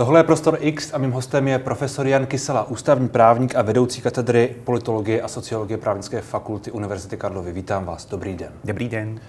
Tohle 0.00 0.20
je 0.20 0.24
Prostor 0.24 0.58
X 0.60 0.94
a 0.94 0.98
mým 0.98 1.12
hostem 1.12 1.48
je 1.48 1.58
profesor 1.58 2.06
Jan 2.06 2.26
Kysela, 2.26 2.68
ústavní 2.68 3.08
právník 3.08 3.54
a 3.54 3.62
vedoucí 3.62 4.00
katedry 4.00 4.56
politologie 4.64 5.22
a 5.22 5.28
sociologie 5.28 5.78
právnické 5.78 6.20
fakulty 6.20 6.70
Univerzity 6.70 7.16
Karlovy. 7.16 7.52
Vítám 7.52 7.84
vás, 7.84 8.06
dobrý 8.06 8.36
den. 8.36 8.52
Dobrý 8.64 8.88
den. 8.88 9.20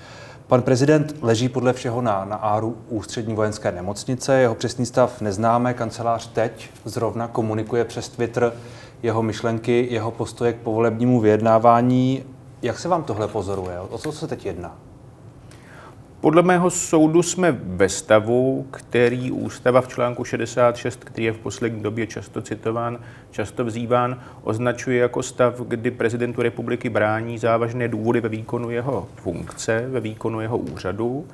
Pan 0.48 0.62
prezident 0.62 1.16
leží 1.22 1.50
podle 1.50 1.74
všeho 1.74 2.02
na, 2.02 2.26
na 2.26 2.36
áru 2.36 2.78
ústřední 2.90 3.36
vojenské 3.36 3.72
nemocnice. 3.72 4.40
Jeho 4.40 4.56
přesný 4.56 4.86
stav 4.86 5.22
neznáme. 5.22 5.74
Kancelář 5.74 6.28
teď 6.28 6.70
zrovna 6.86 7.28
komunikuje 7.28 7.86
přes 7.86 8.10
Twitter 8.10 8.54
jeho 9.04 9.24
myšlenky, 9.24 9.88
jeho 9.92 10.12
postoje 10.12 10.54
k 10.54 10.58
povolebnímu 10.58 11.20
vyjednávání. 11.20 12.24
Jak 12.62 12.80
se 12.80 12.88
vám 12.88 13.04
tohle 13.04 13.28
pozoruje? 13.28 13.80
O 13.80 13.98
co 13.98 14.12
se 14.12 14.28
teď 14.28 14.46
jedná? 14.46 14.78
Podle 16.22 16.42
mého 16.42 16.70
soudu 16.70 17.24
jsme 17.24 17.52
ve 17.52 17.90
stavu, 17.90 18.68
který 18.72 19.32
ústava 19.32 19.82
v 19.82 19.88
článku 19.88 20.24
66, 20.24 21.04
který 21.04 21.24
je 21.24 21.32
v 21.32 21.38
poslední 21.38 21.82
době 21.82 22.08
často 22.08 22.42
citován, 22.42 23.00
často 23.32 23.66
vzýván, 23.66 24.20
označuje 24.44 24.98
jako 24.98 25.24
stav, 25.24 25.62
kdy 25.62 25.92
prezidentu 25.92 26.42
republiky 26.42 26.90
brání 26.90 27.38
závažné 27.38 27.88
důvody 27.88 28.22
ve 28.22 28.30
výkonu 28.30 28.70
jeho 28.70 29.08
funkce, 29.16 29.86
ve 29.88 30.00
výkonu 30.00 30.42
jeho 30.42 30.58
úřadu. 30.58 31.26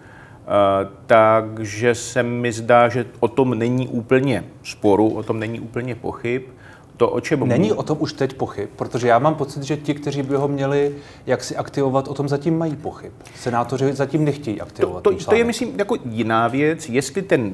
Takže 1.05 1.95
se 1.95 2.23
mi 2.23 2.51
zdá, 2.51 2.89
že 2.89 3.05
o 3.19 3.27
tom 3.27 3.59
není 3.59 3.87
úplně 3.87 4.43
sporu, 4.63 5.09
o 5.09 5.23
tom 5.23 5.39
není 5.39 5.59
úplně 5.59 5.95
pochyb 5.95 6.41
to, 6.97 7.09
o 7.09 7.19
čem 7.19 7.47
Není 7.47 7.73
o 7.73 7.83
tom 7.83 7.97
už 7.99 8.13
teď 8.13 8.33
pochyb, 8.33 8.69
protože 8.75 9.07
já 9.07 9.19
mám 9.19 9.35
pocit, 9.35 9.63
že 9.63 9.77
ti, 9.77 9.93
kteří 9.93 10.23
by 10.23 10.35
ho 10.35 10.47
měli 10.47 10.95
jak 11.25 11.43
si 11.43 11.55
aktivovat, 11.55 12.07
o 12.07 12.13
tom 12.13 12.29
zatím 12.29 12.57
mají 12.57 12.75
pochyb. 12.75 13.11
Senátoři 13.35 13.93
zatím 13.93 14.25
nechtějí 14.25 14.61
aktivovat. 14.61 15.03
To, 15.03 15.11
to, 15.11 15.25
to 15.25 15.35
je, 15.35 15.43
myslím, 15.43 15.79
jako 15.79 15.95
jiná 16.05 16.47
věc, 16.47 16.89
jestli 16.89 17.21
ten 17.21 17.53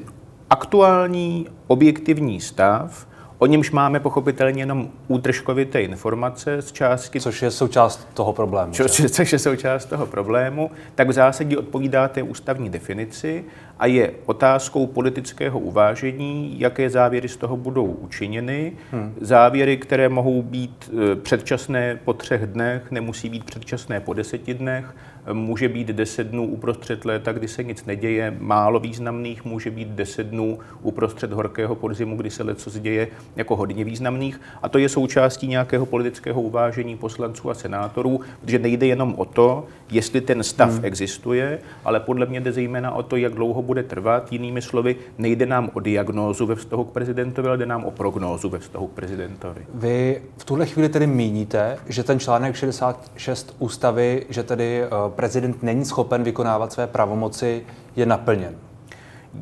aktuální 0.50 1.46
objektivní 1.66 2.40
stav 2.40 3.06
O 3.38 3.46
němž 3.46 3.70
máme 3.70 4.00
pochopitelně 4.00 4.62
jenom 4.62 4.88
útržkovité 5.08 5.82
informace 5.82 6.62
z 6.62 6.72
částky. 6.72 7.20
Což 7.20 7.42
je 7.42 7.50
součást 7.50 8.08
toho 8.14 8.32
problému. 8.32 8.72
Co, 8.72 9.08
což 9.08 9.32
je 9.32 9.38
součást 9.38 9.86
toho 9.86 10.06
problému, 10.06 10.70
tak 10.94 11.08
v 11.08 11.12
zásadě 11.12 11.58
odpovídá 11.58 12.08
té 12.08 12.22
ústavní 12.22 12.70
definici 12.70 13.44
a 13.78 13.86
je 13.86 14.10
otázkou 14.26 14.86
politického 14.86 15.58
uvážení, 15.58 16.60
jaké 16.60 16.90
závěry 16.90 17.28
z 17.28 17.36
toho 17.36 17.56
budou 17.56 17.86
učiněny. 17.86 18.72
Hmm. 18.92 19.14
Závěry, 19.20 19.76
které 19.76 20.08
mohou 20.08 20.42
být 20.42 20.90
e, 21.12 21.16
předčasné 21.16 21.98
po 22.04 22.12
třech 22.12 22.46
dnech, 22.46 22.90
nemusí 22.90 23.28
být 23.28 23.44
předčasné 23.44 24.00
po 24.00 24.12
deseti 24.14 24.54
dnech, 24.54 24.94
může 25.32 25.68
být 25.68 25.88
deset 25.88 26.26
dnů 26.26 26.46
uprostřed 26.46 27.04
léta, 27.04 27.32
kdy 27.32 27.48
se 27.48 27.62
nic 27.62 27.84
neděje, 27.84 28.36
málo 28.38 28.80
významných, 28.80 29.44
může 29.44 29.70
být 29.70 29.88
deset 29.88 30.26
dnů 30.26 30.58
uprostřed 30.82 31.32
horkého 31.32 31.74
podzimu, 31.74 32.16
kdy 32.16 32.30
se 32.30 32.42
leco 32.42 32.70
děje 32.78 33.08
jako 33.36 33.56
hodně 33.56 33.84
významných. 33.84 34.40
A 34.62 34.68
to 34.68 34.78
je 34.78 34.88
součástí 34.88 35.46
nějakého 35.46 35.86
politického 35.86 36.42
uvážení 36.42 36.96
poslanců 36.96 37.50
a 37.50 37.54
senátorů, 37.54 38.20
protože 38.40 38.58
nejde 38.58 38.86
jenom 38.86 39.14
o 39.16 39.24
to, 39.24 39.66
jestli 39.90 40.20
ten 40.20 40.42
stav 40.42 40.70
hmm. 40.70 40.84
existuje, 40.84 41.58
ale 41.84 42.00
podle 42.00 42.26
mě 42.26 42.40
jde 42.40 42.52
zejména 42.52 42.92
o 42.92 43.02
to, 43.02 43.16
jak 43.16 43.34
dlouho 43.34 43.62
bude 43.64 43.82
trvat. 43.82 44.32
Jinými 44.32 44.62
slovy, 44.62 44.96
nejde 45.18 45.46
nám 45.46 45.70
o 45.74 45.80
diagnózu 45.80 46.46
ve 46.46 46.54
vztahu 46.54 46.84
k 46.84 46.92
prezidentovi, 46.92 47.48
ale 47.48 47.58
jde 47.58 47.66
nám 47.66 47.84
o 47.84 47.90
prognózu 47.90 48.48
ve 48.48 48.58
vztahu 48.58 48.86
k 48.86 48.92
prezidentovi. 48.92 49.66
Vy 49.74 50.22
v 50.36 50.44
tuhle 50.44 50.66
chvíli 50.66 50.88
tedy 50.88 51.06
míníte, 51.06 51.78
že 51.86 52.04
ten 52.04 52.20
článek 52.20 52.54
66 52.54 53.56
ústavy, 53.58 54.26
že 54.28 54.42
tedy 54.42 54.82
eh, 54.82 54.88
prezident 55.08 55.62
není 55.62 55.84
schopen 55.84 56.22
vykonávat 56.22 56.72
své 56.72 56.86
pravomoci, 56.86 57.62
je 57.96 58.06
naplněn. 58.06 58.54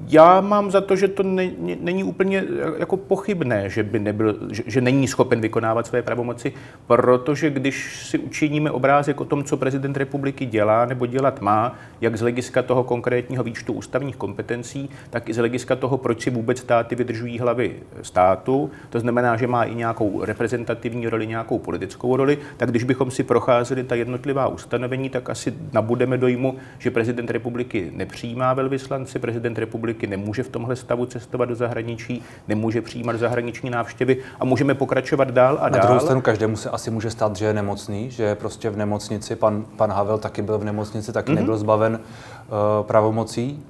Já 0.08 0.40
mám 0.40 0.70
za 0.70 0.80
to, 0.80 0.96
že 0.96 1.08
to 1.08 1.22
ne, 1.22 1.50
není 1.80 2.04
úplně 2.04 2.44
jako 2.78 2.96
pochybné, 2.96 3.70
že, 3.70 3.82
by 3.82 3.98
nebyl, 3.98 4.38
že, 4.50 4.62
že 4.66 4.80
není 4.80 5.08
schopen 5.08 5.40
vykonávat 5.40 5.86
své 5.86 6.02
pravomoci, 6.02 6.52
protože 6.86 7.50
když 7.50 8.06
si 8.06 8.18
učiníme 8.18 8.70
obrázek 8.70 9.20
o 9.20 9.24
tom, 9.24 9.44
co 9.44 9.56
prezident 9.56 9.96
republiky 9.96 10.46
dělá 10.46 10.86
nebo 10.86 11.06
dělat 11.06 11.40
má, 11.40 11.74
jak 12.00 12.16
z 12.16 12.20
hlediska 12.20 12.62
toho 12.62 12.84
konkrétního 12.84 13.44
výčtu 13.44 13.72
ústavních 13.72 14.16
kompetencí, 14.16 14.90
tak 15.10 15.28
i 15.28 15.34
z 15.34 15.36
hlediska 15.36 15.76
toho, 15.76 15.98
proč 15.98 16.22
si 16.22 16.30
vůbec 16.30 16.58
státy 16.58 16.94
vydržují 16.94 17.38
hlavy 17.38 17.76
státu, 18.02 18.70
to 18.90 19.00
znamená, 19.00 19.36
že 19.36 19.46
má 19.46 19.64
i 19.64 19.74
nějakou 19.74 20.24
reprezentativní 20.24 21.08
roli, 21.08 21.26
nějakou 21.26 21.58
politickou 21.58 22.16
roli, 22.16 22.38
tak 22.56 22.70
když 22.70 22.84
bychom 22.84 23.10
si 23.10 23.22
procházeli 23.22 23.84
ta 23.84 23.94
jednotlivá 23.94 24.48
ustanovení, 24.48 25.10
tak 25.10 25.30
asi 25.30 25.54
nabudeme 25.72 26.18
dojmu, 26.18 26.56
že 26.78 26.90
prezident 26.90 27.30
republiky 27.30 27.90
nepřijímá 27.94 28.54
velvyslance, 28.54 29.18
prezident 29.18 29.58
republiky 29.58 29.81
republiky 29.82 30.06
nemůže 30.06 30.42
v 30.42 30.48
tomhle 30.48 30.76
stavu 30.76 31.06
cestovat 31.06 31.48
do 31.48 31.54
zahraničí, 31.54 32.22
nemůže 32.48 32.82
přijímat 32.82 33.16
zahraniční 33.16 33.70
návštěvy 33.70 34.16
a 34.40 34.44
můžeme 34.44 34.74
pokračovat 34.74 35.30
dál 35.30 35.58
a 35.60 35.68
dál. 35.68 35.80
Na 35.80 35.86
druhou 35.86 36.00
stranu 36.00 36.20
každému 36.20 36.56
se 36.56 36.70
asi 36.70 36.90
může 36.90 37.10
stát, 37.10 37.36
že 37.36 37.44
je 37.44 37.52
nemocný, 37.52 38.10
že 38.10 38.22
je 38.22 38.34
prostě 38.34 38.70
v 38.70 38.76
nemocnici. 38.76 39.36
Pan, 39.36 39.64
pan 39.76 39.90
Havel 39.90 40.18
taky 40.18 40.42
byl 40.42 40.58
v 40.58 40.64
nemocnici, 40.64 41.12
taky 41.12 41.32
mm-hmm. 41.32 41.34
nebyl 41.34 41.56
zbaven 41.56 41.98
uh, 41.98 42.86
pravomocí. 42.86 43.62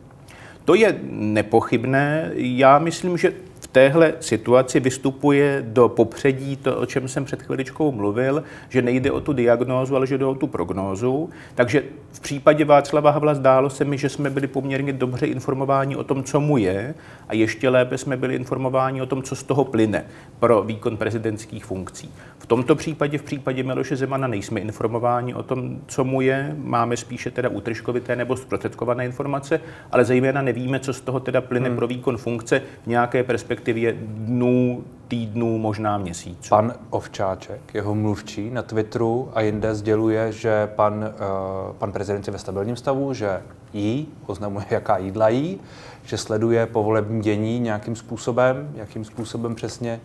To 0.64 0.74
je 0.74 0.94
nepochybné. 1.10 2.30
Já 2.34 2.78
myslím, 2.78 3.18
že 3.18 3.32
téhle 3.72 4.14
situaci 4.20 4.80
vystupuje 4.80 5.64
do 5.66 5.88
popředí 5.88 6.56
to, 6.56 6.76
o 6.76 6.86
čem 6.86 7.08
jsem 7.08 7.24
před 7.24 7.42
chviličkou 7.42 7.92
mluvil, 7.92 8.44
že 8.68 8.82
nejde 8.82 9.10
o 9.10 9.20
tu 9.20 9.32
diagnózu, 9.32 9.96
ale 9.96 10.06
že 10.06 10.18
jde 10.18 10.24
o 10.24 10.34
tu 10.34 10.46
prognózu. 10.46 11.30
Takže 11.54 11.82
v 12.12 12.20
případě 12.20 12.64
Václava 12.64 13.10
Havla 13.10 13.34
zdálo 13.34 13.70
se 13.70 13.84
mi, 13.84 13.98
že 13.98 14.08
jsme 14.08 14.30
byli 14.30 14.46
poměrně 14.46 14.92
dobře 14.92 15.26
informováni 15.26 15.96
o 15.96 16.04
tom, 16.04 16.24
co 16.24 16.40
mu 16.40 16.56
je, 16.56 16.94
a 17.28 17.34
ještě 17.34 17.68
lépe 17.68 17.98
jsme 17.98 18.16
byli 18.16 18.34
informováni 18.34 19.02
o 19.02 19.06
tom, 19.06 19.22
co 19.22 19.36
z 19.36 19.42
toho 19.42 19.64
plyne 19.64 20.04
pro 20.38 20.62
výkon 20.62 20.96
prezidentských 20.96 21.64
funkcí. 21.64 22.12
V 22.38 22.46
tomto 22.46 22.74
případě, 22.74 23.18
v 23.18 23.22
případě 23.22 23.62
Miloše 23.62 23.96
Zemana, 23.96 24.26
nejsme 24.26 24.60
informováni 24.60 25.34
o 25.34 25.42
tom, 25.42 25.80
co 25.86 26.04
mu 26.04 26.20
je, 26.20 26.56
máme 26.58 26.96
spíše 26.96 27.30
teda 27.30 27.48
útržkovité 27.48 28.16
nebo 28.16 28.36
zprostředkované 28.36 29.04
informace, 29.04 29.60
ale 29.92 30.04
zejména 30.04 30.42
nevíme, 30.42 30.80
co 30.80 30.92
z 30.92 31.00
toho 31.00 31.20
teda 31.20 31.40
plyne 31.40 31.68
hmm. 31.68 31.76
pro 31.76 31.86
výkon 31.86 32.16
funkce 32.16 32.62
v 32.84 32.86
nějaké 32.86 33.22
perspektivě 33.22 33.61
dnů, 34.02 34.84
týdnů, 35.08 35.58
možná 35.58 35.98
měsíců. 35.98 36.48
Pan 36.48 36.72
Ovčáček, 36.90 37.74
jeho 37.74 37.94
mluvčí 37.94 38.50
na 38.50 38.62
Twitteru 38.62 39.30
a 39.34 39.40
jinde 39.40 39.74
sděluje, 39.74 40.32
že 40.32 40.66
pan, 40.66 40.94
uh, 40.94 41.72
pan 41.76 41.92
prezident 41.92 42.26
je 42.26 42.32
ve 42.32 42.38
stabilním 42.38 42.76
stavu, 42.76 43.14
že 43.14 43.42
jí, 43.72 44.08
oznamuje, 44.26 44.66
jaká 44.70 44.98
jídla 44.98 45.28
jí, 45.28 45.60
že 46.04 46.18
sleduje 46.18 46.66
povolební 46.66 47.20
dění 47.20 47.60
nějakým 47.60 47.96
způsobem, 47.96 48.70
jakým 48.74 49.04
způsobem 49.04 49.54
přesně 49.54 50.00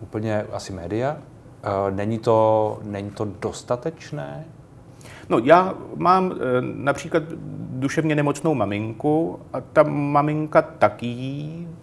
úplně 0.00 0.46
asi 0.52 0.72
média. 0.72 1.16
Eh, 1.62 1.90
není 1.90 2.18
to, 2.18 2.78
není 2.82 3.10
to 3.10 3.28
dostatečné? 3.40 4.44
No, 5.28 5.38
já 5.38 5.74
mám 5.96 6.32
eh, 6.32 6.36
například 6.60 7.22
duševně 7.70 8.14
nemocnou 8.14 8.54
maminku 8.54 9.38
a 9.52 9.60
ta 9.60 9.82
maminka 9.82 10.62
taky 10.62 11.06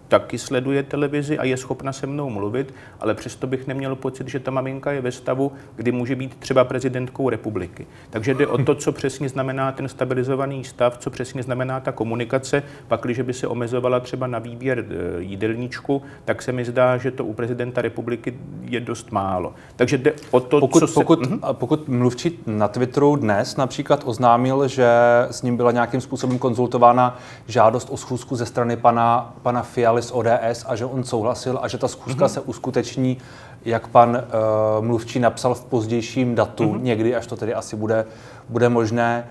taky 0.10 0.38
sleduje 0.38 0.84
televizi 0.84 1.38
a 1.38 1.44
je 1.44 1.58
schopna 1.58 1.94
se 1.94 2.08
mnou 2.08 2.30
mluvit, 2.30 2.74
ale 3.00 3.14
přesto 3.14 3.48
bych 3.48 3.68
neměl 3.68 3.96
pocit, 3.96 4.28
že 4.28 4.40
ta 4.40 4.52
maminka 4.52 4.92
je 4.92 5.02
ve 5.02 5.12
stavu, 5.12 5.52
kdy 5.76 5.92
může 5.92 6.16
být 6.16 6.36
třeba 6.36 6.64
prezidentkou 6.64 7.30
republiky. 7.30 7.88
Takže 8.10 8.34
jde 8.34 8.48
o 8.48 8.58
to, 8.58 8.76
co 8.76 8.92
přesně 8.92 9.30
znamená 9.30 9.72
ten 9.72 9.88
stabilizovaný 9.88 10.64
stav, 10.64 10.98
co 10.98 11.10
přesně 11.10 11.44
znamená 11.44 11.80
ta 11.80 11.92
komunikace. 11.92 12.64
Pak, 12.88 13.02
když 13.02 13.20
by 13.20 13.34
se 13.34 13.48
omezovala 13.48 14.00
třeba 14.00 14.28
na 14.28 14.40
výběr 14.40 14.80
e, 14.80 15.22
jídelníčku, 15.22 16.02
tak 16.26 16.42
se 16.42 16.52
mi 16.52 16.66
zdá, 16.66 16.98
že 16.98 17.12
to 17.12 17.26
u 17.26 17.34
prezidenta 17.34 17.82
republiky 17.82 18.40
je 18.70 18.80
dost 18.80 19.12
málo. 19.12 19.54
Takže 19.76 19.98
jde 19.98 20.14
o 20.32 20.40
to, 20.40 20.60
pokud, 20.60 20.80
co 20.80 20.88
se... 20.88 20.94
Pokud, 20.94 21.20
uh 21.20 21.40
pokud 21.52 21.88
mluvčí 21.88 22.40
na 22.46 22.68
Twitteru 22.68 23.16
dnes 23.16 23.56
například 23.58 24.02
oznámil, 24.06 24.68
že 24.68 24.90
s 25.32 25.42
ním 25.42 25.58
byla 25.58 25.72
nějakým 25.72 26.02
způsobem 26.02 26.40
konzultována 26.40 27.18
žádost 27.48 27.90
o 27.92 27.98
schůzku 27.98 28.36
ze 28.36 28.46
strany 28.46 28.78
pana, 28.78 29.34
pana 29.42 29.62
Fialy 29.62 30.02
z 30.02 30.12
ODS 30.12 30.66
a 30.68 30.76
že 30.76 30.86
on 30.86 31.04
souhlasil 31.04 31.60
a 31.62 31.68
že 31.68 31.78
ta 31.78 31.88
schůzka 31.88 32.26
mm-hmm. 32.26 32.30
se 32.30 32.42
uskuteční, 32.42 33.18
jak 33.66 33.88
pan 33.88 34.10
uh, 34.10 34.86
mluvčí 34.86 35.20
napsal 35.20 35.54
v 35.54 35.66
pozdějším 35.66 36.36
datu, 36.36 36.64
mm-hmm. 36.64 36.82
někdy, 36.82 37.16
až 37.16 37.28
to 37.28 37.36
tedy 37.36 37.54
asi 37.54 37.76
bude, 37.76 38.06
bude 38.50 38.70
možné. 38.70 39.28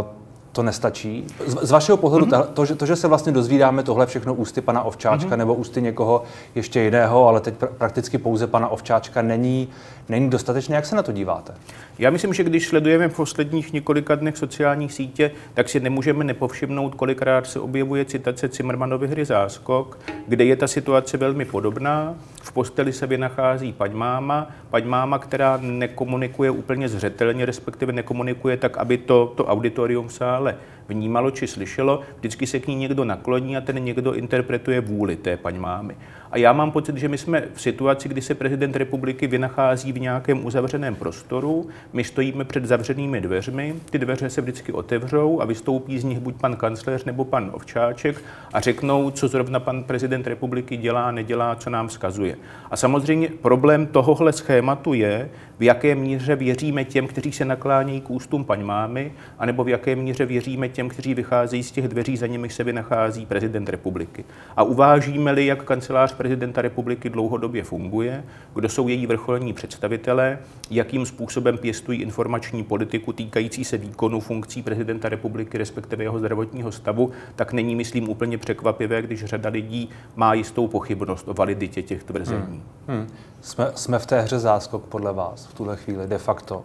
Uh, 0.00 0.25
to 0.56 0.62
nestačí. 0.62 1.24
Z, 1.46 1.56
z 1.62 1.70
vašeho 1.70 1.96
pohledu 1.96 2.26
mm-hmm. 2.26 2.46
to, 2.54 2.64
že, 2.64 2.74
to, 2.74 2.86
že 2.86 2.96
se 2.96 3.08
vlastně 3.08 3.32
dozvídáme 3.32 3.82
tohle 3.82 4.06
všechno 4.06 4.34
ústy 4.34 4.60
pana 4.60 4.82
Ovčáčka 4.82 5.30
mm-hmm. 5.30 5.38
nebo 5.38 5.54
ústy 5.54 5.82
někoho 5.82 6.22
ještě 6.54 6.80
jiného, 6.80 7.28
ale 7.28 7.40
teď 7.40 7.54
pr- 7.54 7.68
prakticky 7.78 8.18
pouze 8.18 8.46
pana 8.46 8.68
Ovčáčka, 8.68 9.22
není, 9.22 9.68
není 10.08 10.30
dostatečné. 10.30 10.76
Jak 10.76 10.86
se 10.86 10.96
na 10.96 11.02
to 11.02 11.12
díváte? 11.12 11.54
Já 11.98 12.10
myslím, 12.10 12.34
že 12.34 12.44
když 12.44 12.68
sledujeme 12.68 13.08
v 13.08 13.16
posledních 13.16 13.72
několika 13.72 14.14
dnech 14.14 14.36
sociálních 14.36 14.92
sítě, 14.92 15.30
tak 15.54 15.68
si 15.68 15.80
nemůžeme 15.80 16.24
nepovšimnout, 16.24 16.94
kolikrát 16.94 17.46
se 17.46 17.60
objevuje 17.60 18.04
citace 18.04 18.48
Cimrmanovy 18.48 19.08
hry 19.08 19.24
Záskok, 19.24 19.98
kde 20.26 20.44
je 20.44 20.56
ta 20.56 20.66
situace 20.66 21.16
velmi 21.16 21.44
podobná. 21.44 22.14
V 22.46 22.52
posteli 22.52 22.92
se 22.92 23.06
vynachází 23.06 23.72
paňmáma, 23.72 24.50
paňmáma, 24.70 25.18
která 25.18 25.58
nekomunikuje 25.62 26.50
úplně 26.50 26.88
zřetelně, 26.88 27.46
respektive 27.46 27.92
nekomunikuje 27.92 28.56
tak, 28.56 28.76
aby 28.76 28.98
to, 28.98 29.32
to 29.36 29.46
auditorium 29.46 30.08
v 30.08 30.12
sále 30.12 30.56
vnímalo 30.88 31.30
či 31.30 31.46
slyšelo, 31.46 32.00
vždycky 32.18 32.46
se 32.46 32.60
k 32.60 32.66
ní 32.66 32.74
někdo 32.74 33.04
nakloní 33.04 33.56
a 33.56 33.60
ten 33.60 33.84
někdo 33.84 34.14
interpretuje 34.14 34.80
vůli 34.80 35.16
té 35.16 35.36
paní 35.36 35.58
mámy. 35.58 35.96
A 36.30 36.38
já 36.38 36.52
mám 36.52 36.70
pocit, 36.70 36.96
že 36.96 37.08
my 37.08 37.18
jsme 37.18 37.42
v 37.54 37.60
situaci, 37.60 38.08
kdy 38.08 38.22
se 38.22 38.34
prezident 38.34 38.76
republiky 38.76 39.26
vynachází 39.26 39.92
v 39.92 40.00
nějakém 40.00 40.46
uzavřeném 40.46 40.94
prostoru, 40.94 41.68
my 41.92 42.04
stojíme 42.04 42.44
před 42.44 42.64
zavřenými 42.64 43.20
dveřmi, 43.20 43.74
ty 43.90 43.98
dveře 43.98 44.30
se 44.30 44.40
vždycky 44.40 44.72
otevřou 44.72 45.40
a 45.40 45.44
vystoupí 45.44 45.98
z 45.98 46.04
nich 46.04 46.18
buď 46.18 46.34
pan 46.40 46.56
kancléř 46.56 47.04
nebo 47.04 47.24
pan 47.24 47.50
Ovčáček 47.54 48.22
a 48.52 48.60
řeknou, 48.60 49.10
co 49.10 49.28
zrovna 49.28 49.60
pan 49.60 49.84
prezident 49.84 50.26
republiky 50.26 50.76
dělá, 50.76 51.10
nedělá, 51.10 51.54
co 51.56 51.70
nám 51.70 51.88
vzkazuje. 51.88 52.36
A 52.70 52.76
samozřejmě 52.76 53.28
problém 53.42 53.86
tohohle 53.86 54.32
schématu 54.32 54.94
je, 54.94 55.28
v 55.58 55.62
jaké 55.62 55.94
míře 55.94 56.36
věříme 56.36 56.84
těm, 56.84 57.06
kteří 57.06 57.32
se 57.32 57.44
naklánějí 57.44 58.00
k 58.00 58.10
ústům 58.10 58.44
paň 58.44 58.64
mámy, 58.64 59.12
anebo 59.38 59.64
v 59.64 59.68
jaké 59.68 59.96
míře 59.96 60.26
věříme 60.26 60.68
těm, 60.76 60.88
kteří 60.88 61.14
vycházejí 61.14 61.62
z 61.62 61.70
těch 61.70 61.88
dveří, 61.88 62.16
za 62.16 62.26
nimi 62.26 62.50
se 62.50 62.64
vynachází 62.64 63.26
prezident 63.26 63.68
republiky. 63.68 64.24
A 64.56 64.62
uvážíme-li, 64.62 65.46
jak 65.46 65.64
kancelář 65.64 66.12
prezidenta 66.14 66.62
republiky 66.62 67.10
dlouhodobě 67.10 67.64
funguje, 67.64 68.24
kdo 68.54 68.68
jsou 68.68 68.88
její 68.88 69.06
vrcholní 69.06 69.52
představitelé, 69.52 70.38
jakým 70.70 71.06
způsobem 71.06 71.58
pěstují 71.58 72.02
informační 72.02 72.64
politiku 72.64 73.12
týkající 73.12 73.64
se 73.64 73.78
výkonu 73.78 74.20
funkcí 74.20 74.62
prezidenta 74.62 75.08
republiky, 75.08 75.58
respektive 75.58 76.04
jeho 76.04 76.18
zdravotního 76.18 76.72
stavu, 76.72 77.10
tak 77.36 77.52
není, 77.52 77.74
myslím, 77.74 78.08
úplně 78.08 78.38
překvapivé, 78.38 79.02
když 79.02 79.24
řada 79.24 79.50
lidí 79.50 79.90
má 80.16 80.34
jistou 80.34 80.68
pochybnost 80.68 81.28
o 81.28 81.34
validitě 81.34 81.82
těch 81.82 82.04
tvrzení. 82.04 82.62
Hmm. 82.86 82.98
Hmm. 82.98 83.06
Jsme, 83.40 83.70
jsme 83.74 83.98
v 83.98 84.06
té 84.06 84.20
hře 84.20 84.38
záskok 84.38 84.84
podle 84.84 85.12
vás 85.12 85.46
v 85.46 85.54
tuhle 85.54 85.76
chvíli 85.76 86.06
de 86.06 86.18
facto? 86.18 86.64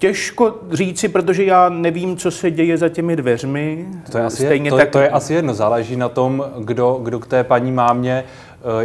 Těžko 0.00 0.58
říci, 0.70 1.08
protože 1.08 1.44
já 1.44 1.68
nevím, 1.68 2.16
co 2.16 2.30
se 2.30 2.50
děje 2.50 2.78
za 2.78 2.88
těmi 2.88 3.16
dveřmi. 3.16 3.86
To 4.12 4.18
je 4.18 4.24
asi, 4.24 4.36
Stejně 4.36 4.66
je, 4.66 4.70
to, 4.70 4.76
tak... 4.76 4.90
to 4.90 4.98
je 4.98 5.10
asi 5.10 5.34
jedno, 5.34 5.54
záleží 5.54 5.96
na 5.96 6.08
tom, 6.08 6.44
kdo, 6.58 7.00
kdo 7.02 7.18
k 7.18 7.26
té 7.26 7.44
paní 7.44 7.72
mámě 7.72 8.24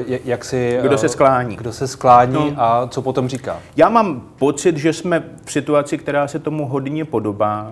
eh, 0.10 0.20
jak 0.26 0.46
si, 0.46 0.80
kdo 0.82 0.98
se 0.98 1.10
sklání, 1.10 1.56
kdo 1.56 1.74
se 1.74 1.88
sklání 1.88 2.34
no, 2.34 2.54
a 2.58 2.88
co 2.88 3.02
potom 3.02 3.28
říká. 3.28 3.60
Já 3.78 3.90
mám 3.90 4.22
pocit, 4.40 4.78
že 4.78 4.94
jsme 4.94 5.24
v 5.46 5.52
situaci, 5.52 5.98
která 5.98 6.28
se 6.28 6.40
tomu 6.40 6.66
hodně 6.66 7.06
podobá 7.06 7.72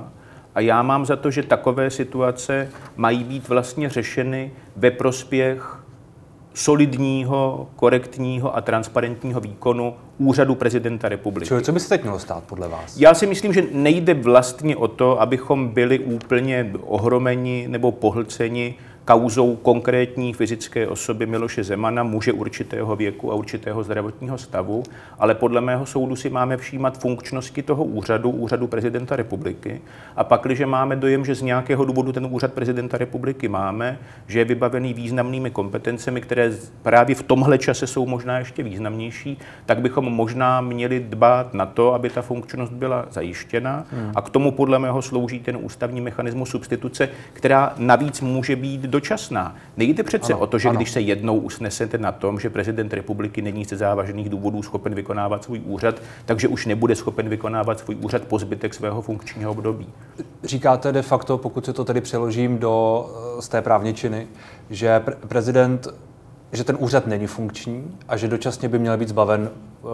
a 0.56 0.60
já 0.60 0.82
mám 0.82 1.06
za 1.06 1.16
to, 1.16 1.32
že 1.32 1.44
takové 1.44 1.90
situace 1.90 2.70
mají 2.96 3.24
být 3.24 3.50
vlastně 3.50 3.90
řešeny 3.90 4.52
ve 4.76 4.92
prospěch 4.92 5.83
solidního, 6.54 7.70
korektního 7.76 8.56
a 8.56 8.62
transparentního 8.62 9.40
výkonu 9.40 9.96
úřadu 10.18 10.56
prezidenta 10.56 11.10
republiky. 11.10 11.48
Čili 11.48 11.62
co 11.62 11.72
by 11.72 11.80
se 11.80 11.90
teď 11.90 12.02
mělo 12.02 12.20
stát 12.20 12.44
podle 12.44 12.68
vás? 12.68 12.98
Já 12.98 13.14
si 13.14 13.28
myslím, 13.28 13.54
že 13.54 13.64
nejde 13.72 14.14
vlastně 14.14 14.76
o 14.76 14.88
to, 14.88 15.22
abychom 15.22 15.68
byli 15.68 16.00
úplně 16.00 16.72
ohromeni 16.82 17.66
nebo 17.68 17.92
pohlceni 17.92 18.76
kauzou 19.06 19.56
konkrétní 19.56 20.34
fyzické 20.34 20.88
osoby 20.88 21.26
Miloše 21.26 21.64
Zemana, 21.64 22.04
muže 22.04 22.34
určitého 22.34 22.96
věku 22.96 23.32
a 23.32 23.36
určitého 23.36 23.84
zdravotního 23.84 24.38
stavu, 24.38 24.84
ale 25.20 25.36
podle 25.36 25.62
mého 25.62 25.86
soudu 25.86 26.16
si 26.16 26.30
máme 26.30 26.58
všímat 26.58 26.98
funkčnosti 26.98 27.62
toho 27.62 27.84
úřadu, 27.84 28.30
úřadu 28.30 28.68
prezidenta 28.68 29.16
republiky. 29.16 29.82
A 30.16 30.24
pak, 30.24 30.42
když 30.44 30.62
máme 30.66 30.96
dojem, 30.96 31.26
že 31.26 31.36
z 31.36 31.42
nějakého 31.42 31.86
důvodu 31.86 32.12
ten 32.12 32.28
úřad 32.32 32.54
prezidenta 32.54 32.98
republiky 32.98 33.48
máme, 33.48 34.00
že 34.28 34.40
je 34.40 34.46
vybavený 34.46 34.94
významnými 34.94 35.52
kompetencemi, 35.52 36.22
které 36.22 36.52
právě 36.82 37.16
v 37.16 37.24
tomhle 37.24 37.58
čase 37.58 37.88
jsou 37.88 38.06
možná 38.06 38.40
ještě 38.40 38.64
významnější, 38.64 39.38
tak 39.66 39.82
bychom 39.82 40.06
možná 40.06 40.62
měli 40.62 41.00
dbát 41.00 41.54
na 41.54 41.66
to, 41.66 41.94
aby 41.94 42.10
ta 42.10 42.22
funkčnost 42.22 42.74
byla 42.74 43.06
zajištěna. 43.12 43.86
Hmm. 43.92 44.12
A 44.16 44.22
k 44.22 44.30
tomu 44.30 44.52
podle 44.52 44.80
mého 44.80 45.02
slouží 45.02 45.40
ten 45.40 45.58
ústavní 45.62 46.02
mechanismus 46.02 46.50
substituce, 46.50 47.10
která 47.34 47.74
navíc 47.78 48.22
může 48.22 48.56
být 48.56 48.93
dočasná. 48.94 49.56
Nejde 49.78 50.04
přece 50.04 50.34
ano, 50.34 50.42
o 50.42 50.48
to, 50.48 50.60
že 50.60 50.70
ano. 50.70 50.78
když 50.78 50.92
se 50.92 51.02
jednou 51.02 51.38
usnesete 51.38 51.98
na 51.98 52.12
tom, 52.12 52.40
že 52.40 52.50
prezident 52.50 52.94
republiky 52.94 53.42
není 53.42 53.66
ze 53.66 53.78
závažných 53.78 54.30
důvodů 54.30 54.62
schopen 54.62 54.96
vykonávat 54.96 55.44
svůj 55.44 55.62
úřad, 55.66 56.02
takže 56.26 56.48
už 56.48 56.66
nebude 56.66 56.96
schopen 56.96 57.30
vykonávat 57.30 57.80
svůj 57.80 57.96
úřad 57.96 58.22
po 58.22 58.40
zbytek 58.40 58.74
svého 58.74 59.02
funkčního 59.02 59.52
období. 59.52 59.88
Říkáte 60.44 60.92
de 60.92 61.02
facto, 61.02 61.38
pokud 61.38 61.66
se 61.66 61.74
to 61.74 61.86
tedy 61.86 62.02
přeložím 62.02 62.58
do 62.58 63.06
eh, 63.38 63.42
z 63.42 63.48
té 63.48 63.62
právničiny, 63.62 64.28
že 64.70 65.00
pre- 65.06 65.16
prezident 65.28 65.88
že 66.52 66.64
ten 66.64 66.78
úřad 66.80 67.08
není 67.08 67.28
funkční 67.28 67.98
a 68.08 68.18
že 68.18 68.28
dočasně 68.28 68.70
by 68.70 68.80
měl 68.80 68.98
být 68.98 69.10
zbaven 69.10 69.50
uh, 69.82 69.90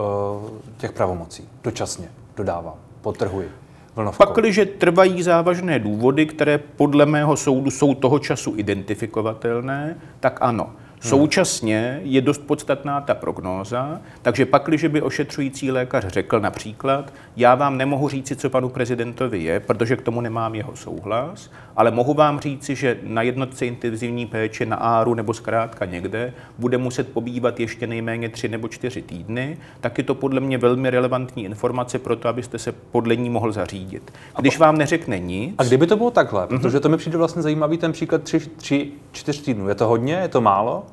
těch 0.76 0.92
pravomocí. 0.92 1.48
Dočasně, 1.62 2.08
dodávám, 2.36 2.74
potrhuji 3.00 3.48
vlnovkou. 3.96 4.40
Když 4.40 4.60
trvají 4.78 5.22
závažné 5.22 5.78
důvody, 5.78 6.26
které 6.26 6.58
podle 6.58 7.06
mého 7.06 7.36
soudu 7.36 7.70
jsou 7.70 7.94
toho 7.94 8.18
času 8.18 8.54
identifikovatelné, 8.56 9.96
tak 10.20 10.38
ano. 10.40 10.70
Hmm. 11.02 11.10
Současně 11.10 12.00
je 12.04 12.20
dost 12.20 12.46
podstatná 12.46 13.00
ta 13.00 13.14
prognóza, 13.14 14.00
takže 14.22 14.46
pak, 14.46 14.62
když 14.66 14.84
by 14.84 15.02
ošetřující 15.02 15.70
lékař 15.70 16.06
řekl 16.06 16.40
například, 16.40 17.12
já 17.36 17.54
vám 17.54 17.76
nemohu 17.76 18.08
říci, 18.08 18.36
co 18.36 18.50
panu 18.50 18.68
prezidentovi 18.68 19.42
je, 19.42 19.60
protože 19.60 19.96
k 19.96 20.02
tomu 20.02 20.20
nemám 20.20 20.54
jeho 20.54 20.76
souhlas, 20.76 21.50
ale 21.76 21.90
mohu 21.90 22.14
vám 22.14 22.40
říci, 22.40 22.74
že 22.74 22.98
na 23.02 23.22
jednotce 23.22 23.66
intenzivní 23.66 24.26
péče 24.26 24.66
na 24.66 24.76
Áru 24.76 25.14
nebo 25.14 25.34
zkrátka 25.34 25.84
někde 25.84 26.32
bude 26.58 26.78
muset 26.78 27.12
pobývat 27.12 27.60
ještě 27.60 27.86
nejméně 27.86 28.28
tři 28.28 28.48
nebo 28.48 28.68
čtyři 28.68 29.02
týdny, 29.02 29.58
tak 29.80 29.98
je 29.98 30.04
to 30.04 30.14
podle 30.14 30.40
mě 30.40 30.58
velmi 30.58 30.90
relevantní 30.90 31.44
informace 31.44 31.98
pro 31.98 32.16
to, 32.16 32.28
abyste 32.28 32.58
se 32.58 32.72
podle 32.72 33.16
ní 33.16 33.30
mohl 33.30 33.52
zařídit. 33.52 34.12
Když 34.38 34.58
vám 34.58 34.78
neřekne 34.78 35.18
nic... 35.18 35.54
A 35.58 35.64
kdyby 35.64 35.86
to 35.86 35.96
bylo 35.96 36.10
takhle, 36.10 36.40
mhm. 36.40 36.48
protože 36.48 36.80
to 36.80 36.88
mi 36.88 36.96
přijde 36.96 37.18
vlastně 37.18 37.42
zajímavý 37.42 37.78
ten 37.78 37.92
příklad 37.92 38.22
tři, 38.22 38.40
tři 38.56 38.92
čtyř 39.12 39.40
týdnů. 39.40 39.68
Je 39.68 39.74
to 39.74 39.86
hodně, 39.86 40.14
je 40.14 40.28
to 40.28 40.40
málo? 40.40 40.86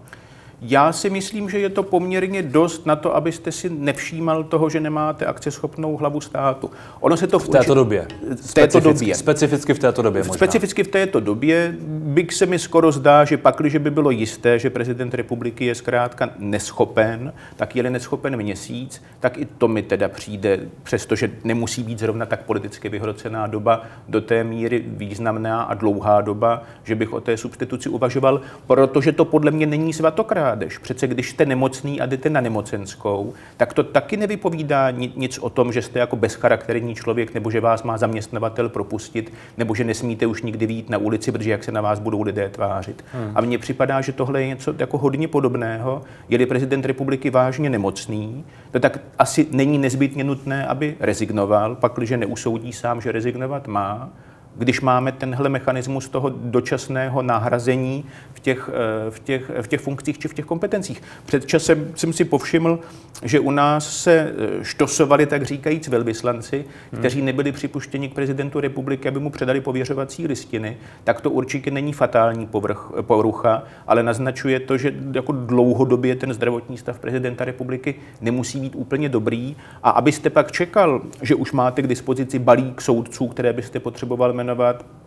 Já 0.62 0.92
si 0.94 1.10
myslím, 1.10 1.50
že 1.50 1.60
je 1.60 1.70
to 1.70 1.84
poměrně 1.84 2.44
dost 2.44 2.86
na 2.86 2.96
to, 2.96 3.16
abyste 3.16 3.52
si 3.52 3.70
nevšímal 3.70 4.44
toho, 4.44 4.70
že 4.70 4.80
nemáte 4.80 5.26
akceschopnou 5.26 5.98
hlavu 5.98 6.22
státu. 6.22 6.72
Ono 7.00 7.18
se 7.18 7.28
to 7.28 7.40
v, 7.40 7.46
v 7.46 7.50
této 7.50 7.74
době. 7.74 8.08
V 8.36 8.54
této 8.54 8.80
době. 8.80 9.16
Specificky 9.16 9.74
v 9.74 9.80
této 9.80 10.02
době 10.02 10.22
možná. 10.22 10.34
Specificky 10.34 10.84
v 10.84 10.88
této 10.88 11.20
době 11.20 11.76
bych 11.88 12.34
se 12.34 12.46
mi 12.46 12.60
skoro 12.60 12.92
zdá, 12.92 13.26
že 13.26 13.38
pak, 13.38 13.56
když 13.58 13.78
by 13.78 13.92
bylo 13.92 14.12
jisté, 14.12 14.60
že 14.60 14.70
prezident 14.70 15.14
republiky 15.14 15.66
je 15.66 15.76
zkrátka 15.76 16.30
neschopen, 16.40 17.34
tak 17.56 17.76
je-li 17.76 17.90
neschopen 17.90 18.38
měsíc, 18.38 19.02
tak 19.20 19.38
i 19.38 19.46
to 19.46 19.68
mi 19.68 19.82
teda 19.82 20.10
přijde, 20.10 20.60
přestože 20.84 21.32
nemusí 21.44 21.84
být 21.84 22.00
zrovna 22.00 22.26
tak 22.26 22.44
politicky 22.44 22.90
vyhrocená 22.90 23.48
doba, 23.48 23.82
do 24.08 24.22
té 24.22 24.44
míry 24.44 24.84
významná 24.88 25.62
a 25.62 25.74
dlouhá 25.74 26.22
doba, 26.22 26.64
že 26.84 26.96
bych 26.96 27.14
o 27.14 27.22
té 27.22 27.38
substituci 27.38 27.90
uvažoval, 27.90 28.42
protože 28.68 29.12
to 29.12 29.26
podle 29.26 29.52
mě 29.52 29.66
není 29.66 29.94
svatokrát 29.94 30.47
krádež. 30.48 30.78
Přece 30.78 31.08
když 31.08 31.30
jste 31.30 31.46
nemocný 31.46 32.02
a 32.02 32.06
jdete 32.06 32.30
na 32.30 32.42
nemocenskou, 32.42 33.34
tak 33.58 33.74
to 33.74 33.84
taky 33.84 34.18
nevypovídá 34.18 34.92
nic 34.92 35.38
o 35.38 35.50
tom, 35.50 35.74
že 35.74 35.82
jste 35.82 36.00
jako 36.00 36.16
bezcharakterní 36.16 36.96
člověk, 36.96 37.34
nebo 37.34 37.52
že 37.52 37.62
vás 37.62 37.84
má 37.84 37.98
zaměstnavatel 37.98 38.70
propustit, 38.70 39.34
nebo 39.58 39.76
že 39.76 39.84
nesmíte 39.84 40.26
už 40.26 40.42
nikdy 40.42 40.66
výjít 40.66 40.90
na 40.90 40.98
ulici, 40.98 41.32
protože 41.32 41.52
jak 41.52 41.64
se 41.64 41.72
na 41.72 41.82
vás 41.82 42.00
budou 42.00 42.22
lidé 42.22 42.50
tvářit. 42.50 43.06
Hmm. 43.14 43.32
A 43.36 43.42
mně 43.42 43.58
připadá, 43.58 44.02
že 44.02 44.12
tohle 44.12 44.42
je 44.42 44.48
něco 44.48 44.74
jako 44.80 44.98
hodně 44.98 45.28
podobného. 45.28 46.02
Je-li 46.30 46.46
prezident 46.46 46.86
republiky 46.86 47.30
vážně 47.30 47.70
nemocný, 47.70 48.46
to 48.72 48.80
tak 48.80 49.00
asi 49.20 49.48
není 49.52 49.78
nezbytně 49.78 50.24
nutné, 50.24 50.68
aby 50.68 50.96
rezignoval, 51.00 51.76
pakliže 51.76 52.18
neusoudí 52.18 52.74
sám, 52.74 53.02
že 53.02 53.12
rezignovat 53.12 53.68
má 53.68 54.10
když 54.58 54.82
máme 54.82 55.12
tenhle 55.12 55.50
mechanismus 55.50 56.10
toho 56.10 56.30
dočasného 56.30 57.22
nahrazení 57.22 58.06
v 58.34 58.40
těch, 58.40 58.70
eh, 58.74 59.12
v, 59.12 59.20
těch, 59.20 59.52
v 59.62 59.68
těch 59.68 59.82
funkcích 59.82 60.20
či 60.20 60.28
v 60.28 60.34
těch 60.34 60.46
kompetencích. 60.46 61.02
Před 61.26 61.46
časem 61.46 61.92
jsem 61.96 62.14
si 62.14 62.26
povšiml, 62.26 62.80
že 63.24 63.40
u 63.40 63.52
nás 63.52 63.98
se 63.98 64.14
eh, 64.14 64.64
štosovali, 64.64 65.26
tak 65.26 65.44
říkajíc, 65.44 65.88
velvyslanci, 65.88 66.66
hmm. 66.92 67.00
kteří 67.00 67.22
nebyli 67.22 67.52
připuštěni 67.52 68.10
k 68.10 68.14
prezidentu 68.14 68.60
republiky, 68.60 69.08
aby 69.08 69.20
mu 69.20 69.30
předali 69.30 69.62
pověřovací 69.62 70.28
listiny, 70.28 70.78
tak 71.04 71.22
to 71.22 71.30
určitě 71.30 71.72
není 71.72 71.94
fatální 71.94 72.48
povrch, 72.48 72.92
porucha, 73.02 73.64
ale 73.88 74.04
naznačuje 74.04 74.60
to, 74.60 74.78
že 74.78 74.94
jako 75.14 75.32
dlouhodobě 75.32 76.16
ten 76.16 76.34
zdravotní 76.34 76.78
stav 76.78 77.00
prezidenta 77.00 77.46
republiky 77.46 77.96
nemusí 78.22 78.60
být 78.60 78.76
úplně 78.76 79.10
dobrý. 79.10 79.56
A 79.84 79.90
abyste 79.90 80.30
pak 80.30 80.52
čekal, 80.52 81.02
že 81.22 81.36
už 81.36 81.52
máte 81.52 81.82
k 81.82 81.88
dispozici 81.88 82.40
balík 82.40 82.82
soudců, 82.82 83.28
které 83.28 83.54
byste 83.54 83.80
potřeboval 83.80 84.34
jmenovat, 84.34 84.47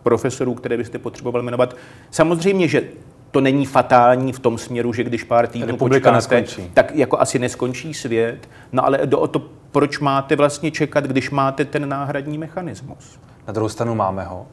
profesorů, 0.03 0.53
které 0.53 0.77
byste 0.77 0.99
potřeboval 0.99 1.43
jmenovat. 1.43 1.75
Samozřejmě, 2.11 2.67
že 2.67 2.83
to 3.31 3.41
není 3.41 3.65
fatální 3.65 4.33
v 4.33 4.39
tom 4.39 4.57
směru, 4.57 4.93
že 4.93 5.03
když 5.03 5.23
pár 5.23 5.47
týdnů 5.47 5.67
Republika 5.67 6.11
počkáte, 6.11 6.35
neskončí. 6.35 6.71
tak 6.73 6.95
jako 6.95 7.19
asi 7.19 7.39
neskončí 7.39 7.93
svět. 7.93 8.49
No 8.71 8.85
ale 8.85 8.99
do 9.05 9.19
o 9.19 9.27
to, 9.27 9.41
proč 9.71 9.99
máte 9.99 10.35
vlastně 10.35 10.71
čekat, 10.71 11.03
když 11.03 11.29
máte 11.29 11.65
ten 11.65 11.89
náhradní 11.89 12.37
mechanismus? 12.37 13.19
Na 13.47 13.53
druhou 13.53 13.69
stranu 13.69 13.95
máme 13.95 14.23
ho. 14.23 14.47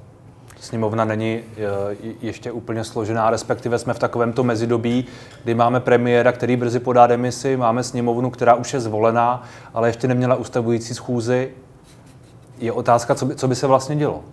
Sněmovna 0.61 1.05
není 1.05 1.41
eh, 1.41 1.97
ještě 2.21 2.53
úplně 2.53 2.85
složená, 2.85 3.31
respektive 3.31 3.79
jsme 3.79 3.95
v 3.95 3.99
takovémto 3.99 4.45
mezidobí, 4.45 5.05
kdy 5.45 5.55
máme 5.55 5.81
premiéra, 5.81 6.33
který 6.33 6.57
brzy 6.57 6.79
podá 6.81 7.07
demisi, 7.07 7.57
máme 7.57 7.83
sněmovnu, 7.83 8.31
která 8.31 8.55
už 8.55 8.75
je 8.75 8.81
zvolená, 8.81 9.43
ale 9.75 9.89
ještě 9.89 10.09
neměla 10.09 10.35
ustavující 10.35 10.95
schůzy. 10.95 11.51
Je 12.59 12.73
otázka, 12.73 13.15
co 13.15 13.27
by, 13.27 13.37
co 13.37 13.49
by 13.49 13.55
se 13.55 13.67
vlastně 13.67 13.97
dělo. 13.97 14.25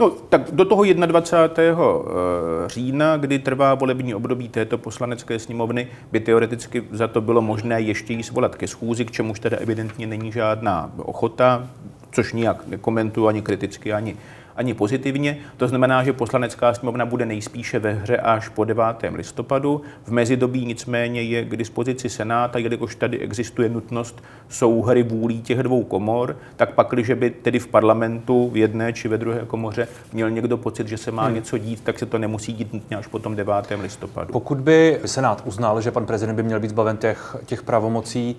No, 0.00 0.10
tak 0.10 0.50
do 0.52 0.64
toho 0.64 0.84
21. 0.84 1.82
Eh, 1.82 2.68
října, 2.68 3.16
kdy 3.16 3.38
trvá 3.38 3.74
volební 3.74 4.14
období 4.14 4.48
této 4.48 4.78
poslanecké 4.78 5.38
sněmovny, 5.38 5.88
by 6.12 6.20
teoreticky 6.20 6.84
za 6.90 7.08
to 7.08 7.20
bylo 7.20 7.42
možné 7.42 7.80
ještě 7.80 8.12
jí 8.12 8.22
svolat 8.22 8.56
ke 8.56 8.66
schůzi, 8.66 9.04
k 9.04 9.10
čemuž 9.10 9.40
teda 9.40 9.56
evidentně 9.56 10.06
není 10.06 10.32
žádná 10.32 10.92
ochota, 10.96 11.68
což 12.12 12.32
nijak 12.32 12.66
nekomentuju 12.66 13.26
ani 13.26 13.42
kriticky, 13.42 13.92
ani 13.92 14.16
ani 14.56 14.74
pozitivně. 14.74 15.38
To 15.56 15.68
znamená, 15.68 16.04
že 16.04 16.12
poslanecká 16.12 16.74
sněmovna 16.74 17.06
bude 17.06 17.26
nejspíše 17.26 17.78
ve 17.78 17.92
hře 17.92 18.16
až 18.16 18.48
po 18.48 18.64
9. 18.64 18.84
listopadu. 19.14 19.82
V 20.04 20.10
mezidobí 20.10 20.66
nicméně 20.66 21.22
je 21.22 21.44
k 21.44 21.56
dispozici 21.56 22.08
Senát 22.08 22.56
a 22.56 22.58
jelikož 22.58 22.94
tady 22.94 23.18
existuje 23.18 23.68
nutnost 23.68 24.22
souhry 24.48 25.02
vůlí 25.02 25.42
těch 25.42 25.58
dvou 25.58 25.84
komor, 25.84 26.36
tak 26.56 26.74
pak, 26.74 26.88
když 26.90 27.10
by 27.10 27.30
tedy 27.30 27.58
v 27.58 27.66
parlamentu 27.66 28.50
v 28.50 28.56
jedné 28.56 28.92
či 28.92 29.08
ve 29.08 29.18
druhé 29.18 29.40
komoře 29.46 29.88
měl 30.12 30.30
někdo 30.30 30.56
pocit, 30.56 30.88
že 30.88 30.96
se 30.96 31.10
má 31.10 31.24
hmm. 31.24 31.34
něco 31.34 31.58
dít, 31.58 31.80
tak 31.80 31.98
se 31.98 32.06
to 32.06 32.18
nemusí 32.18 32.52
dít 32.52 32.72
nutně 32.72 32.96
až 32.96 33.06
po 33.06 33.18
tom 33.18 33.36
9. 33.36 33.54
listopadu. 33.82 34.32
Pokud 34.32 34.60
by 34.60 35.00
Senát 35.04 35.42
uznal, 35.44 35.80
že 35.80 35.90
pan 35.90 36.06
prezident 36.06 36.36
by 36.36 36.42
měl 36.42 36.60
být 36.60 36.70
zbaven 36.70 36.96
těch, 36.96 37.36
těch 37.46 37.62
pravomocí, 37.62 38.36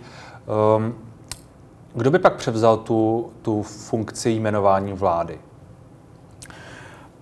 um, 0.78 0.96
kdo 1.96 2.12
by 2.12 2.20
pak 2.20 2.36
převzal 2.36 2.78
tu, 2.78 3.30
tu 3.42 3.64
funkci 3.64 4.30
jmenování 4.30 4.94
vlády? 4.94 5.40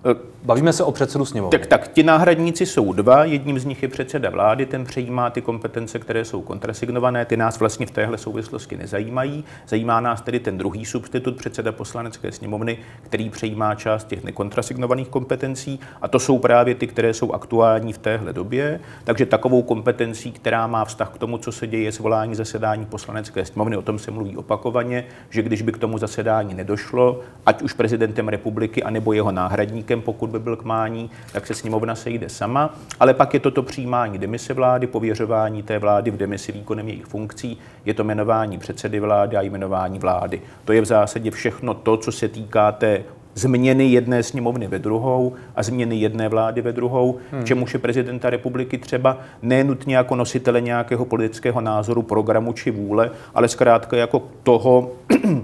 Uh. 0.04 0.33
Bavíme 0.46 0.72
se 0.72 0.84
o 0.84 0.92
předsedu 0.92 1.24
sněmovny. 1.24 1.58
Tak, 1.58 1.66
tak, 1.66 1.88
ti 1.88 2.02
náhradníci 2.02 2.66
jsou 2.66 2.92
dva. 2.92 3.24
Jedním 3.24 3.58
z 3.58 3.64
nich 3.64 3.82
je 3.82 3.88
předseda 3.88 4.30
vlády, 4.30 4.66
ten 4.66 4.84
přejímá 4.84 5.30
ty 5.30 5.42
kompetence, 5.42 5.98
které 5.98 6.24
jsou 6.24 6.42
kontrasignované. 6.42 7.24
Ty 7.24 7.36
nás 7.36 7.58
vlastně 7.60 7.86
v 7.86 7.90
téhle 7.90 8.18
souvislosti 8.18 8.76
nezajímají. 8.76 9.44
Zajímá 9.68 10.00
nás 10.00 10.20
tedy 10.20 10.40
ten 10.40 10.58
druhý 10.58 10.84
substitut, 10.84 11.36
předseda 11.36 11.72
poslanecké 11.72 12.32
sněmovny, 12.32 12.78
který 13.02 13.30
přejímá 13.30 13.74
část 13.74 14.04
těch 14.06 14.24
nekontrasignovaných 14.24 15.08
kompetencí. 15.08 15.80
A 16.02 16.08
to 16.08 16.18
jsou 16.18 16.38
právě 16.38 16.74
ty, 16.74 16.86
které 16.86 17.14
jsou 17.14 17.32
aktuální 17.32 17.92
v 17.92 17.98
téhle 17.98 18.32
době. 18.32 18.80
Takže 19.04 19.26
takovou 19.26 19.62
kompetencí, 19.62 20.32
která 20.32 20.66
má 20.66 20.84
vztah 20.84 21.10
k 21.10 21.18
tomu, 21.18 21.38
co 21.38 21.52
se 21.52 21.66
děje, 21.66 21.92
zvolání 21.92 22.34
zasedání 22.34 22.84
poslanecké 22.86 23.44
sněmovny, 23.44 23.76
o 23.76 23.82
tom 23.82 23.98
se 23.98 24.10
mluví 24.10 24.36
opakovaně, 24.36 25.04
že 25.30 25.42
když 25.42 25.62
by 25.62 25.72
k 25.72 25.78
tomu 25.78 25.98
zasedání 25.98 26.54
nedošlo, 26.54 27.20
ať 27.46 27.62
už 27.62 27.72
prezidentem 27.72 28.28
republiky, 28.28 28.82
anebo 28.82 29.12
jeho 29.12 29.32
náhradníkem, 29.32 30.00
pokud 30.02 30.33
by 30.34 30.44
byl 30.44 30.56
k 30.56 30.64
mání, 30.64 31.10
tak 31.32 31.46
se 31.46 31.54
sněmovna 31.54 31.94
sejde 31.94 32.28
sama, 32.28 32.74
ale 33.00 33.14
pak 33.14 33.34
je 33.34 33.40
toto 33.40 33.62
přijímání 33.62 34.18
demise 34.18 34.54
vlády, 34.54 34.86
pověřování 34.86 35.62
té 35.62 35.78
vlády 35.78 36.10
v 36.10 36.16
demisi 36.16 36.52
výkonem 36.52 36.88
jejich 36.88 37.06
funkcí, 37.06 37.58
je 37.84 37.94
to 37.94 38.04
jmenování 38.04 38.58
předsedy 38.58 39.00
vlády 39.00 39.36
a 39.36 39.42
jmenování 39.42 39.98
vlády. 39.98 40.42
To 40.64 40.72
je 40.72 40.80
v 40.80 40.84
zásadě 40.84 41.30
všechno 41.30 41.74
to, 41.74 41.96
co 41.96 42.12
se 42.12 42.28
týká 42.28 42.72
té 42.72 43.04
změny 43.34 43.86
jedné 43.86 44.22
sněmovny 44.22 44.66
ve 44.66 44.78
druhou 44.78 45.32
a 45.56 45.62
změny 45.62 45.96
jedné 45.96 46.28
vlády 46.28 46.62
ve 46.62 46.72
druhou, 46.72 47.18
hmm. 47.30 47.44
čemuž 47.44 47.74
je 47.74 47.80
prezidenta 47.80 48.30
republiky 48.30 48.78
třeba 48.78 49.18
nenutně 49.42 49.96
jako 49.96 50.16
nositele 50.16 50.60
nějakého 50.60 51.04
politického 51.04 51.60
názoru, 51.60 52.02
programu 52.02 52.52
či 52.52 52.70
vůle, 52.70 53.10
ale 53.34 53.48
zkrátka 53.48 53.96
jako 53.96 54.22
toho, 54.42 54.90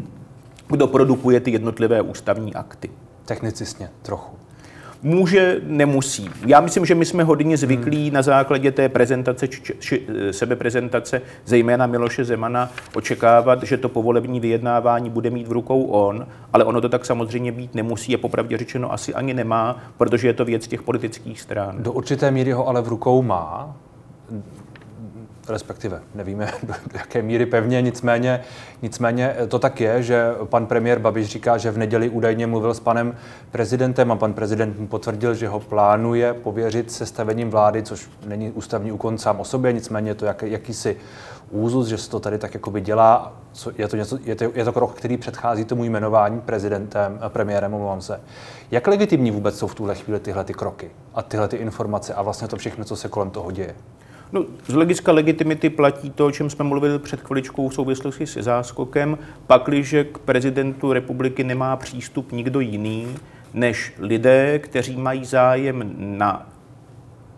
kdo 0.69 0.87
produkuje 0.87 1.41
ty 1.41 1.51
jednotlivé 1.51 2.03
ústavní 2.03 2.55
akty. 2.55 2.91
Technicistně 3.25 3.91
trochu. 4.03 4.37
Může, 5.03 5.61
nemusí. 5.65 6.31
Já 6.47 6.61
myslím, 6.61 6.87
že 6.87 6.95
my 6.95 7.05
jsme 7.05 7.25
hodně 7.25 7.57
zvyklí 7.57 8.05
hmm. 8.05 8.15
na 8.15 8.23
základě 8.23 8.73
té 8.73 8.89
prezentace, 8.89 9.49
či, 9.49 9.75
či, 9.79 10.07
sebeprezentace, 10.31 11.23
zejména 11.45 11.87
Miloše 11.87 12.25
Zemana, 12.25 12.71
očekávat, 12.95 13.63
že 13.63 13.77
to 13.77 13.89
povolební 13.89 14.41
vyjednávání 14.41 15.11
bude 15.11 15.31
mít 15.31 15.49
v 15.49 15.53
rukou 15.53 15.83
on, 15.83 16.27
ale 16.53 16.65
ono 16.65 16.81
to 16.81 16.89
tak 16.89 17.07
samozřejmě 17.07 17.53
být 17.53 17.75
nemusí 17.75 18.15
a 18.15 18.19
popravdě 18.19 18.59
řečeno 18.59 18.93
asi 18.93 19.15
ani 19.15 19.35
nemá, 19.35 19.79
protože 19.97 20.29
je 20.29 20.35
to 20.35 20.45
věc 20.45 20.67
těch 20.67 20.83
politických 20.83 21.41
stran. 21.41 21.83
Do 21.83 21.93
určité 21.93 22.31
míry 22.31 22.53
ho 22.53 22.69
ale 22.69 22.83
v 22.83 22.89
rukou 22.89 23.23
má 23.23 23.77
respektive 25.51 26.03
nevíme 26.15 26.53
do 26.63 26.75
jaké 26.95 27.23
míry 27.23 27.47
pevně, 27.47 27.83
nicméně, 27.83 28.41
nicméně 28.83 29.37
to 29.49 29.59
tak 29.59 29.81
je, 29.81 30.03
že 30.03 30.31
pan 30.45 30.67
premiér 30.67 30.99
Babiš 30.99 31.27
říká, 31.27 31.59
že 31.59 31.71
v 31.71 31.79
neděli 31.79 32.09
údajně 32.09 32.47
mluvil 32.47 32.75
s 32.75 32.81
panem 32.81 33.17
prezidentem 33.51 34.13
a 34.13 34.17
pan 34.17 34.35
prezident 34.35 34.79
mu 34.79 34.87
potvrdil, 34.87 35.35
že 35.35 35.49
ho 35.49 35.61
plánuje 35.61 36.35
pověřit 36.35 36.93
sestavením 36.93 37.51
vlády, 37.51 37.83
což 37.83 38.11
není 38.27 38.51
ústavní 38.51 38.93
úkon 38.93 39.19
sám 39.19 39.41
o 39.41 39.45
sobě, 39.45 39.73
nicméně 39.73 40.11
je 40.11 40.15
to 40.15 40.27
jak, 40.27 40.43
jakýsi 40.43 40.97
úzus, 41.51 41.87
že 41.87 41.99
se 41.99 42.11
to 42.11 42.21
tady 42.21 42.39
tak 42.39 42.55
jakoby 42.55 42.81
dělá, 42.81 43.33
je 43.79 43.89
to, 43.89 43.97
něco, 43.97 44.19
je, 44.25 44.35
to, 44.35 44.45
je 44.55 44.65
to 44.65 44.73
krok, 44.73 44.95
který 44.95 45.17
předchází 45.17 45.65
tomu 45.65 45.85
jmenování 45.85 46.41
prezidentem, 46.41 47.21
premiérem, 47.29 47.75
omlouvám 47.75 48.01
se. 48.01 48.21
Jak 48.71 48.87
legitimní 48.87 49.31
vůbec 49.31 49.59
jsou 49.59 49.67
v 49.67 49.75
tuhle 49.75 49.95
chvíli 49.95 50.21
tyhle 50.21 50.45
ty 50.45 50.55
kroky 50.55 50.91
a 51.15 51.23
tyhle 51.23 51.49
ty 51.49 51.57
informace 51.57 52.15
a 52.15 52.23
vlastně 52.23 52.49
to 52.49 52.57
všechno, 52.57 52.85
co 52.85 52.97
se 52.97 53.09
kolem 53.09 53.31
toho 53.31 53.51
děje? 53.51 53.75
No, 54.33 54.45
z 54.69 54.73
hlediska 54.73 55.13
legitimity 55.13 55.71
platí 55.71 56.11
to, 56.11 56.27
o 56.27 56.31
čem 56.31 56.51
jsme 56.51 56.65
mluvili 56.65 56.99
před 56.99 57.21
chviličkou 57.21 57.69
v 57.69 57.75
souvislosti 57.75 58.27
se 58.27 58.43
záskokem. 58.43 59.19
Pakliže 59.47 60.05
k 60.05 60.19
prezidentu 60.19 60.93
republiky 60.93 61.45
nemá 61.45 61.77
přístup 61.77 62.33
nikdo 62.33 62.61
jiný, 62.61 63.07
než 63.55 63.93
lidé, 63.99 64.59
kteří 64.59 64.97
mají 64.97 65.25
zájem 65.25 65.95
na 65.99 66.47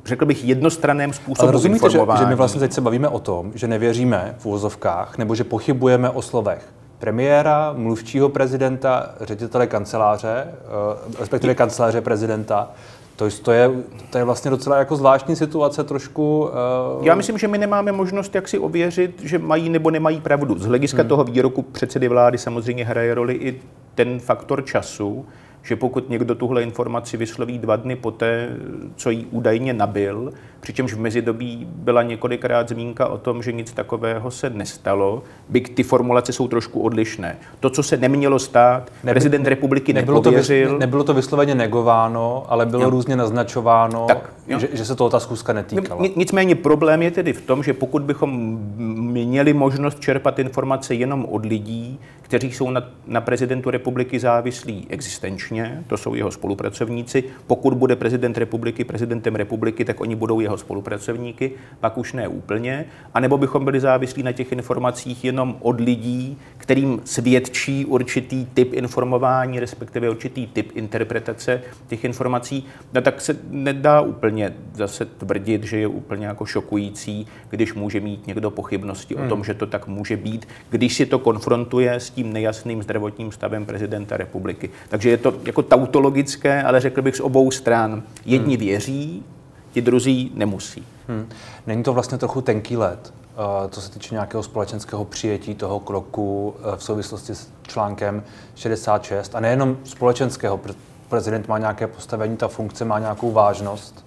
řekl 0.05 0.27
bych, 0.27 0.45
jednostranném 0.45 1.13
způsobu 1.13 1.43
Ale 1.43 1.53
rozumíte, 1.53 1.91
že, 1.91 1.99
že 2.19 2.27
my 2.27 2.35
vlastně 2.35 2.61
teď 2.61 2.73
se 2.73 2.81
bavíme 2.81 3.09
o 3.09 3.19
tom, 3.19 3.53
že 3.55 3.69
nevěříme 3.69 4.35
v 4.39 4.47
úvozovkách, 4.47 5.19
nebo 5.19 5.35
že 5.35 5.45
pochybujeme 5.45 6.11
o 6.11 6.23
slovech 6.23 6.69
premiéra, 6.99 7.75
mluvčího 7.77 8.29
prezidenta, 8.29 9.15
ředitele 9.21 9.67
kanceláře, 9.67 10.47
eh, 10.47 11.21
respektive 11.21 11.55
kanceláře 11.55 12.01
prezidenta, 12.01 12.71
to, 13.17 13.29
to, 13.43 13.53
je, 13.53 13.71
to 14.11 14.19
je 14.19 14.25
vlastně 14.25 14.51
docela 14.51 14.79
jako 14.79 14.97
zvláštní 14.97 15.37
situace 15.37 15.85
trošku. 15.85 16.51
Uh... 16.99 17.07
Já 17.07 17.15
myslím, 17.15 17.39
že 17.39 17.49
my 17.49 17.59
nemáme 17.59 17.93
možnost 17.93 18.35
jak 18.35 18.49
si 18.49 18.59
ověřit, 18.59 19.23
že 19.23 19.39
mají 19.39 19.69
nebo 19.69 19.91
nemají 19.91 20.21
pravdu. 20.21 20.59
Z 20.59 20.67
hlediska 20.67 21.03
hmm. 21.03 21.09
toho 21.09 21.25
výroku 21.25 21.63
předsedy 21.63 22.09
vlády 22.09 22.39
samozřejmě 22.39 22.85
hraje 22.85 23.15
roli 23.15 23.35
i 23.35 23.61
ten 23.95 24.21
faktor 24.21 24.65
času, 24.65 25.27
že 25.63 25.77
pokud 25.77 26.11
někdo 26.11 26.35
tuhle 26.35 26.63
informaci 26.63 27.17
vysloví 27.17 27.59
dva 27.59 27.77
dny 27.77 27.97
poté, 27.97 28.49
co 28.97 29.11
ji 29.11 29.27
údajně 29.31 29.73
nabil, 29.73 30.33
přičemž 30.61 30.95
v 30.95 31.01
mezidobí 31.01 31.69
byla 31.71 32.03
několikrát 32.03 32.69
zmínka 32.69 33.07
o 33.07 33.19
tom, 33.19 33.43
že 33.43 33.53
nic 33.53 33.73
takového 33.73 34.31
se 34.31 34.51
nestalo, 34.51 35.23
byť 35.49 35.75
ty 35.75 35.83
formulace 35.83 36.33
jsou 36.33 36.49
trošku 36.49 36.81
odlišné. 36.81 37.37
To, 37.61 37.71
co 37.71 37.83
se 37.83 37.97
nemělo 37.97 38.39
stát, 38.39 38.93
Neby, 39.05 39.15
prezident 39.15 39.47
republiky 39.47 39.93
nebylo 39.93 40.19
nepověřil. 40.19 40.69
To, 40.69 40.79
nebylo 40.79 41.05
to 41.05 41.15
vysloveně 41.15 41.55
negováno, 41.55 42.45
ale 42.49 42.67
bylo 42.67 42.83
jo. 42.83 42.91
různě 42.91 43.17
naznačováno, 43.17 44.07
tak, 44.09 44.33
že, 44.59 44.69
že 44.73 44.85
se 44.85 44.95
toho 44.95 45.11
ta 45.11 45.21
zkuska 45.21 45.53
netýkala. 45.53 46.07
Nicméně 46.17 46.55
problém 46.55 47.03
je 47.03 47.11
tedy 47.11 47.33
v 47.33 47.41
tom, 47.41 47.63
že 47.63 47.73
pokud 47.73 48.03
bychom 48.03 48.59
měli 49.13 49.53
možnost 49.53 50.01
čerpat 50.01 50.39
informace 50.39 50.95
jenom 50.95 51.27
od 51.31 51.47
lidí, 51.47 52.01
kteří 52.23 52.53
jsou 52.53 52.71
na, 52.71 52.83
na 53.07 53.21
prezidentu 53.21 53.71
republiky 53.71 54.19
závislí 54.19 54.87
existenčně, 54.91 55.52
to 55.87 55.97
jsou 55.97 56.15
jeho 56.15 56.31
spolupracovníci. 56.31 57.25
Pokud 57.47 57.75
bude 57.75 57.97
prezident 57.97 58.39
republiky 58.39 58.85
prezidentem 58.85 59.35
republiky, 59.35 59.85
tak 59.85 60.01
oni 60.01 60.15
budou 60.15 60.41
jeho 60.41 60.59
spolupracovníky, 60.59 61.53
pak 61.81 61.99
už 61.99 62.13
ne 62.13 62.29
úplně. 62.29 62.85
A 63.15 63.21
nebo 63.21 63.39
bychom 63.39 63.65
byli 63.65 63.81
závislí 63.81 64.23
na 64.23 64.33
těch 64.33 64.53
informacích 64.53 65.25
jenom 65.25 65.57
od 65.61 65.81
lidí, 65.81 66.39
kterým 66.63 67.01
svědčí 67.05 67.85
určitý 67.85 68.47
typ 68.55 68.73
informování, 68.73 69.61
respektive 69.61 70.11
určitý 70.11 70.47
typ 70.47 70.71
interpretace 70.75 71.63
těch 71.87 72.05
informací, 72.05 72.67
no 72.95 73.03
tak 73.03 73.21
se 73.21 73.37
nedá 73.51 74.01
úplně 74.01 74.55
zase 74.75 75.05
tvrdit, 75.05 75.65
že 75.65 75.77
je 75.79 75.87
úplně 75.87 76.27
jako 76.27 76.47
šokující, 76.47 77.27
když 77.51 77.75
může 77.75 78.01
mít 78.01 78.27
někdo 78.27 78.51
pochybnosti 78.51 79.15
hmm. 79.15 79.27
o 79.27 79.29
tom, 79.29 79.45
že 79.45 79.55
to 79.55 79.67
tak 79.67 79.87
může 79.87 80.17
být, 80.17 80.49
když 80.71 80.95
si 80.95 81.07
to 81.07 81.19
konfrontuje 81.19 81.93
s 81.93 82.11
tím 82.11 82.33
nejasným 82.33 82.83
zdravotním 82.83 83.33
stavem 83.33 83.67
prezidenta 83.67 84.17
republiky. 84.17 84.71
Takže 84.89 85.11
je 85.11 85.17
to 85.17 85.35
jako 85.45 85.63
tautologické, 85.63 86.63
ale 86.63 86.81
řekl 86.81 87.03
bych 87.03 87.17
z 87.17 87.21
obou 87.21 87.51
stran. 87.51 88.03
Jedni 88.25 88.55
hmm. 88.55 88.65
věří, 88.67 89.23
ti 89.73 89.83
druzí 89.83 90.33
nemusí. 90.35 90.85
Hmm. 91.09 91.29
Není 91.67 91.83
to 91.83 91.93
vlastně 91.93 92.19
trochu 92.19 92.41
tenký 92.41 92.77
let, 92.77 93.15
co 93.71 93.81
se 93.81 93.91
týče 93.91 94.15
nějakého 94.15 94.43
společenského 94.43 95.05
přijetí 95.05 95.55
toho 95.55 95.81
kroku 95.81 96.55
eh, 96.59 96.77
v 96.77 96.85
souvislosti 96.85 97.35
s 97.35 97.51
článkem 97.63 98.23
66 98.55 99.35
a 99.35 99.41
nejenom 99.41 99.77
společenského, 99.85 100.61
prezident 101.09 101.49
má 101.49 101.59
nějaké 101.59 101.87
postavení, 101.87 102.37
ta 102.37 102.49
funkce 102.49 102.85
má 102.85 102.99
nějakou 102.99 103.33
vážnost? 103.33 104.07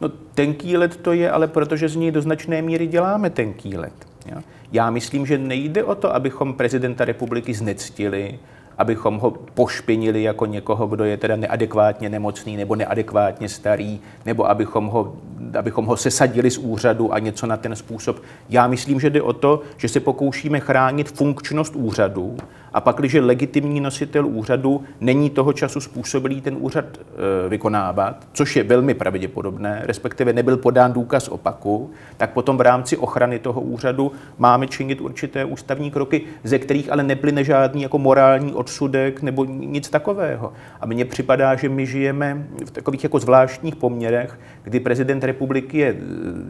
No 0.00 0.08
tenký 0.34 0.76
let 0.76 0.96
to 0.96 1.12
je, 1.12 1.30
ale 1.30 1.46
protože 1.46 1.88
z 1.88 1.96
něj 1.96 2.10
do 2.10 2.22
značné 2.22 2.62
míry 2.62 2.86
děláme 2.86 3.30
tenký 3.30 3.76
let. 3.76 3.92
Jo? 4.26 4.38
Já 4.72 4.90
myslím, 4.90 5.26
že 5.26 5.38
nejde 5.38 5.84
o 5.84 5.94
to, 5.94 6.14
abychom 6.14 6.54
prezidenta 6.54 7.04
republiky 7.04 7.54
znectili, 7.54 8.38
abychom 8.78 9.18
ho 9.18 9.30
pošpinili 9.30 10.22
jako 10.22 10.46
někoho, 10.46 10.86
kdo 10.86 11.04
je 11.04 11.16
teda 11.16 11.36
neadekvátně 11.36 12.08
nemocný 12.08 12.56
nebo 12.56 12.76
neadekvátně 12.76 13.48
starý, 13.48 14.00
nebo 14.26 14.50
abychom 14.50 14.86
ho 14.86 15.16
abychom 15.58 15.86
ho 15.86 15.96
sesadili 15.96 16.50
z 16.50 16.58
úřadu 16.58 17.12
a 17.12 17.18
něco 17.18 17.46
na 17.46 17.56
ten 17.56 17.76
způsob. 17.76 18.22
Já 18.48 18.66
myslím, 18.66 19.00
že 19.00 19.10
jde 19.10 19.22
o 19.22 19.32
to, 19.32 19.62
že 19.76 19.88
se 19.88 20.00
pokoušíme 20.00 20.60
chránit 20.60 21.10
funkčnost 21.10 21.76
úřadu 21.76 22.36
a 22.72 22.80
pak, 22.80 22.96
když 22.96 23.14
legitimní 23.14 23.80
nositel 23.80 24.26
úřadu 24.26 24.82
není 25.00 25.30
toho 25.30 25.52
času 25.52 25.80
způsobilý 25.80 26.40
ten 26.40 26.56
úřad 26.60 26.84
e, 26.84 27.48
vykonávat, 27.48 28.26
což 28.32 28.56
je 28.56 28.64
velmi 28.64 28.94
pravděpodobné, 28.94 29.82
respektive 29.84 30.32
nebyl 30.32 30.56
podán 30.56 30.92
důkaz 30.92 31.28
opaku, 31.28 31.90
tak 32.16 32.30
potom 32.30 32.56
v 32.56 32.60
rámci 32.60 32.96
ochrany 32.96 33.38
toho 33.38 33.60
úřadu 33.60 34.12
máme 34.38 34.66
činit 34.66 35.00
určité 35.00 35.44
ústavní 35.44 35.90
kroky, 35.90 36.22
ze 36.44 36.58
kterých 36.58 36.92
ale 36.92 37.02
neplyne 37.02 37.44
žádný 37.44 37.82
jako 37.82 37.98
morální 37.98 38.52
odsudek 38.54 39.22
nebo 39.22 39.44
nic 39.44 39.88
takového. 39.88 40.52
A 40.80 40.86
mně 40.86 41.04
připadá, 41.04 41.54
že 41.54 41.68
my 41.68 41.86
žijeme 41.86 42.46
v 42.66 42.70
takových 42.70 43.04
jako 43.04 43.18
zvláštních 43.18 43.76
poměrech, 43.76 44.38
kdy 44.62 44.80
prezident 44.80 45.24
republiky 45.28 45.78
je 45.78 45.88
e, 45.88 45.96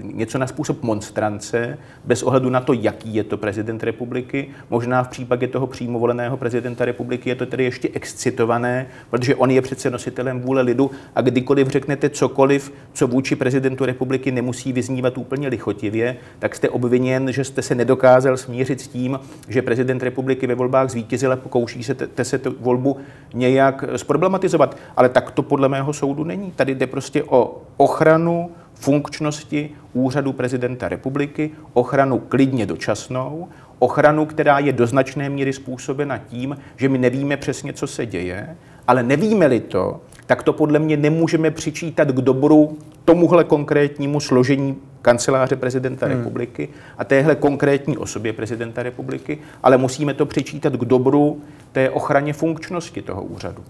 něco 0.03 0.39
na 0.39 0.47
způsob 0.47 0.83
monstrance, 0.83 1.79
bez 2.05 2.23
ohledu 2.23 2.51
na 2.51 2.61
to, 2.61 2.73
jaký 2.73 3.15
je 3.15 3.25
to 3.25 3.37
prezident 3.37 3.85
republiky, 3.85 4.49
možná 4.71 5.03
v 5.03 5.09
případě 5.09 5.49
toho 5.49 5.67
přímo 5.67 5.99
voleného 5.99 6.37
prezidenta 6.37 6.85
republiky 6.85 7.29
je 7.29 7.35
to 7.35 7.47
tedy 7.47 7.65
ještě 7.65 7.89
excitované, 7.95 8.87
protože 9.11 9.35
on 9.35 9.51
je 9.51 9.63
přece 9.63 9.91
nositelem 9.91 10.41
vůle 10.41 10.63
lidu 10.63 10.91
a 11.15 11.21
kdykoliv 11.21 11.69
řeknete 11.69 12.11
cokoliv, 12.11 12.73
co 12.93 13.07
vůči 13.07 13.37
prezidentu 13.37 13.85
republiky 13.85 14.33
nemusí 14.33 14.73
vyznívat 14.73 15.19
úplně 15.19 15.49
lichotivě, 15.49 16.17
tak 16.39 16.55
jste 16.55 16.69
obviněn, 16.69 17.33
že 17.33 17.45
jste 17.45 17.63
se 17.63 17.75
nedokázal 17.75 18.37
smířit 18.37 18.81
s 18.81 18.89
tím, 18.89 19.21
že 19.49 19.63
prezident 19.63 20.03
republiky 20.03 20.47
ve 20.47 20.55
volbách 20.55 20.91
zvítězil 20.91 21.33
a 21.33 21.37
pokouší 21.37 21.85
se 21.85 21.95
te, 21.95 22.25
se 22.25 22.39
tu 22.39 22.55
volbu 22.61 22.97
nějak 23.35 23.85
zproblematizovat. 23.97 24.77
Ale 24.97 25.09
tak 25.09 25.31
to 25.31 25.43
podle 25.43 25.69
mého 25.69 25.93
soudu 25.93 26.25
není. 26.25 26.53
Tady 26.57 26.75
jde 26.75 26.87
prostě 26.87 27.25
o 27.25 27.63
ochranu 27.77 28.51
funkčnosti 28.79 29.71
úřadu 29.93 30.33
prezidenta 30.33 30.89
republiky, 30.89 31.51
ochranu 31.73 32.19
klidně 32.19 32.67
dočasnou, 32.67 33.49
ochranu, 33.79 34.27
která 34.27 34.59
je 34.59 34.73
do 34.73 34.87
značné 34.87 35.31
míry 35.31 35.53
způsobena 35.53 36.19
tím, 36.19 36.57
že 36.77 36.89
my 36.89 36.99
nevíme 36.99 37.37
přesně, 37.37 37.73
co 37.73 37.87
se 37.87 38.07
děje, 38.07 38.57
ale 38.87 39.03
nevíme-li 39.03 39.61
to, 39.61 40.01
tak 40.27 40.43
to 40.43 40.53
podle 40.53 40.79
mě 40.79 40.97
nemůžeme 40.97 41.51
přičítat 41.51 42.09
k 42.09 42.21
dobru 42.21 42.79
tomuhle 43.05 43.45
konkrétnímu 43.45 44.21
složení 44.21 44.77
kanceláře 45.03 45.57
prezidenta 45.57 46.07
hmm. 46.07 46.17
republiky 46.17 46.69
a 46.99 47.05
téhle 47.05 47.35
konkrétní 47.35 47.99
osobě 47.99 48.33
prezidenta 48.33 48.83
republiky, 48.83 49.39
ale 49.63 49.77
musíme 49.77 50.15
to 50.15 50.27
přičítat 50.27 50.73
k 50.73 50.85
dobru 50.85 51.41
té 51.73 51.91
ochraně 51.91 52.33
funkčnosti 52.33 53.03
toho 53.03 53.23
úřadu. 53.23 53.65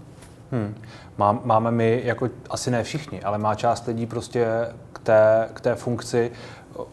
Hmm. 0.51 0.75
Má, 1.17 1.39
máme 1.43 1.71
my, 1.71 2.01
jako 2.05 2.29
asi 2.49 2.71
ne 2.71 2.83
všichni, 2.83 3.21
ale 3.21 3.37
má 3.37 3.55
část 3.55 3.87
lidí 3.87 4.05
prostě 4.05 4.47
k 4.99 5.05
té, 5.05 5.49
k 5.53 5.61
té 5.61 5.75
funkci 5.75 6.31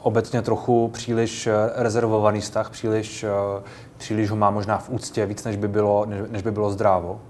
obecně 0.03 0.43
trochu 0.43 0.89
příliš 0.89 1.47
eh, 1.47 1.53
rezervovaný 1.75 2.41
vztah, 2.41 2.71
příliš, 2.71 3.25
eh, 3.25 3.63
příliš 3.97 4.31
ho 4.31 4.37
má 4.37 4.51
možná 4.51 4.79
v 4.79 4.91
úctě 4.91 5.27
víc, 5.27 5.45
než 5.45 5.57
by 5.57 5.69
bylo, 5.69 6.07
než 6.31 6.43
by 6.43 6.51
bylo 6.51 6.71
zdrávo? 6.71 7.21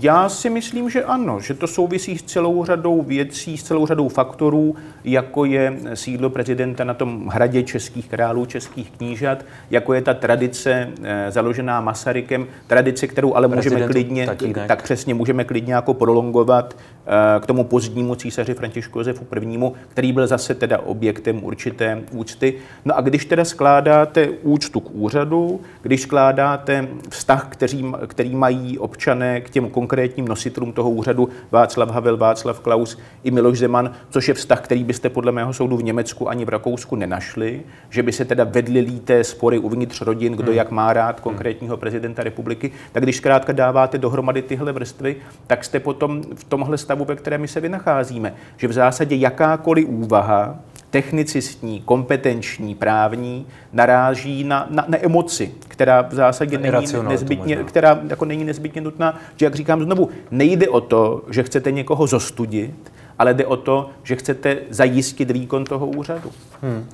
Já 0.00 0.28
si 0.28 0.50
myslím, 0.50 0.90
že 0.90 1.04
ano, 1.04 1.40
že 1.40 1.54
to 1.54 1.66
souvisí 1.66 2.18
s 2.18 2.22
celou 2.22 2.64
řadou 2.64 3.02
věcí, 3.02 3.56
s 3.56 3.62
celou 3.62 3.86
řadou 3.86 4.08
faktorů, 4.08 4.76
jako 5.04 5.44
je 5.44 5.76
sídlo 5.94 6.30
prezidenta 6.30 6.84
na 6.84 6.94
tom 6.94 7.26
hradě 7.28 7.62
českých 7.62 8.08
králů, 8.08 8.46
českých 8.46 8.90
knížat, 8.90 9.44
jako 9.70 9.94
je 9.94 10.02
ta 10.02 10.14
tradice 10.14 10.88
eh, 11.02 11.30
založená 11.30 11.80
Masarykem, 11.80 12.46
tradice, 12.66 13.06
kterou 13.06 13.34
ale 13.34 13.48
Prezident 13.48 13.74
můžeme 13.74 13.92
klidně, 13.92 14.26
tatínek. 14.26 14.68
tak 14.68 14.82
přesně 14.82 15.14
můžeme 15.14 15.44
klidně 15.44 15.74
jako 15.74 15.94
prolongovat 15.94 16.76
eh, 17.06 17.40
k 17.40 17.46
tomu 17.46 17.64
pozdnímu 17.64 18.14
císaři 18.14 18.54
Františku 18.54 18.98
Josefu 18.98 19.26
I., 19.40 19.58
který 19.88 20.12
byl 20.12 20.26
zase 20.26 20.54
teda 20.54 20.78
objektem 20.78 21.44
určité 21.44 22.02
úcty. 22.12 22.54
No 22.84 22.96
a 22.96 23.00
když 23.00 23.24
teda 23.24 23.44
skládáte 23.44 24.28
úctu 24.28 24.80
k 24.80 24.90
úřadu, 24.92 25.60
když 25.82 26.02
skládáte 26.02 26.88
vztah, 27.08 27.48
který, 27.48 27.92
který 28.06 28.34
mají 28.34 28.78
občané 28.78 29.40
k 29.40 29.50
těm 29.50 29.70
konkrétním 29.70 29.83
nositelům 30.28 30.72
toho 30.72 30.90
úřadu 30.90 31.28
Václav 31.50 31.90
Havel, 31.90 32.16
Václav 32.16 32.60
Klaus 32.60 32.98
i 33.24 33.30
Miloš 33.30 33.58
Zeman, 33.58 33.90
což 34.10 34.28
je 34.28 34.34
vztah, 34.34 34.60
který 34.60 34.84
byste 34.84 35.08
podle 35.08 35.32
mého 35.32 35.52
soudu 35.52 35.76
v 35.76 35.82
Německu 35.82 36.28
ani 36.28 36.44
v 36.44 36.48
Rakousku 36.48 36.96
nenašli, 36.96 37.62
že 37.90 38.02
by 38.02 38.12
se 38.12 38.24
teda 38.24 38.44
vedly 38.44 38.80
líté 38.80 39.24
spory 39.24 39.58
uvnitř 39.58 40.00
rodin, 40.00 40.32
kdo 40.32 40.50
hmm. 40.50 40.56
jak 40.56 40.70
má 40.70 40.92
rád 40.92 41.20
konkrétního 41.20 41.76
prezidenta 41.76 42.22
republiky, 42.22 42.72
tak 42.92 43.02
když 43.02 43.16
zkrátka 43.16 43.52
dáváte 43.52 43.98
dohromady 43.98 44.42
tyhle 44.42 44.72
vrstvy, 44.72 45.16
tak 45.46 45.64
jste 45.64 45.80
potom 45.80 46.22
v 46.34 46.44
tomhle 46.44 46.78
stavu, 46.78 47.04
ve 47.04 47.16
kterém 47.16 47.40
my 47.40 47.48
se 47.48 47.60
vynacházíme. 47.60 48.34
Že 48.56 48.68
v 48.68 48.72
zásadě 48.72 49.16
jakákoliv 49.16 49.88
úvaha 49.88 50.58
technicistní, 50.94 51.80
kompetenční, 51.80 52.74
právní, 52.74 53.46
naráží 53.72 54.44
na, 54.44 54.66
na, 54.70 54.84
na 54.88 55.04
emoci, 55.04 55.54
která 55.68 56.02
v 56.02 56.14
zásadě 56.14 56.58
není 56.58 56.86
nezbytně, 57.08 57.56
která 57.56 58.00
jako 58.08 58.24
není 58.24 58.44
nezbytně 58.44 58.80
nutná. 58.80 59.18
Že 59.36 59.46
jak 59.46 59.54
říkám 59.54 59.82
znovu, 59.82 60.08
nejde 60.30 60.68
o 60.68 60.80
to, 60.80 61.22
že 61.30 61.42
chcete 61.42 61.72
někoho 61.72 62.06
zostudit, 62.06 62.92
ale 63.18 63.34
jde 63.34 63.46
o 63.46 63.56
to, 63.56 63.90
že 64.02 64.16
chcete 64.16 64.58
zajistit 64.70 65.30
výkon 65.30 65.64
toho 65.64 65.86
úřadu. 65.86 66.32
Hmm. 66.62 66.86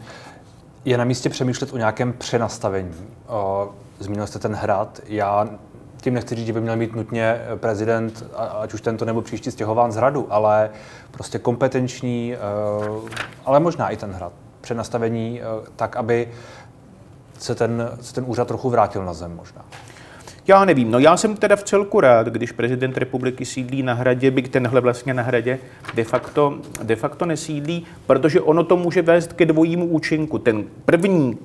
Je 0.85 0.99
na 0.99 1.05
místě 1.05 1.29
přemýšlet 1.29 1.73
o 1.73 1.77
nějakém 1.77 2.13
přenastavení. 2.13 2.95
Zmínil 3.99 4.27
jste 4.27 4.39
ten 4.39 4.55
hrad. 4.55 5.01
Já 5.09 5.49
tím 6.01 6.15
nechci 6.15 6.35
říct, 6.35 6.47
že 6.47 6.53
by 6.53 6.61
měl 6.61 6.77
mít 6.77 6.95
nutně 6.95 7.41
prezident, 7.57 8.25
ať 8.61 8.75
už 8.75 8.81
tento 8.81 9.05
nebo 9.05 9.23
příští, 9.23 9.51
stěhován 9.51 9.93
z 9.93 9.97
hradu, 9.97 10.27
ale 10.31 10.71
prostě 11.11 11.39
kompetenční, 11.39 12.35
eh, 12.35 13.11
ale 13.45 13.61
možná 13.61 13.89
i 13.89 13.97
ten 13.97 14.13
hrad. 14.13 14.33
Přenastavení 14.61 15.41
eh, 15.41 15.45
tak, 15.77 15.97
aby 15.97 16.29
se 17.39 17.55
ten, 17.55 17.91
se 18.01 18.15
ten 18.15 18.25
úřad 18.27 18.49
trochu 18.49 18.71
vrátil 18.71 19.05
na 19.05 19.15
zem 19.15 19.37
možná. 19.37 19.65
Já 20.47 20.65
nevím, 20.65 20.91
no 20.91 20.99
já 20.99 21.17
jsem 21.17 21.37
teda 21.37 21.57
v 21.57 21.63
celku 21.63 22.01
rád, 22.01 22.27
když 22.27 22.53
prezident 22.53 22.99
republiky 22.99 23.45
sídlí 23.45 23.83
na 23.83 23.95
hradě, 23.95 24.31
byť 24.31 24.51
tenhle 24.51 24.81
vlastně 24.81 25.15
na 25.15 25.23
hradě 25.23 25.59
de 25.95 26.05
facto, 26.05 26.59
de 26.83 26.97
facto 26.97 27.27
nesídlí, 27.27 27.87
protože 28.07 28.41
ono 28.41 28.65
to 28.65 28.77
může 28.77 29.03
vést 29.03 29.33
ke 29.33 29.47
dvojímu 29.47 29.87
účinku. 29.87 30.39
Ten 30.39 30.65
první, 30.85 31.39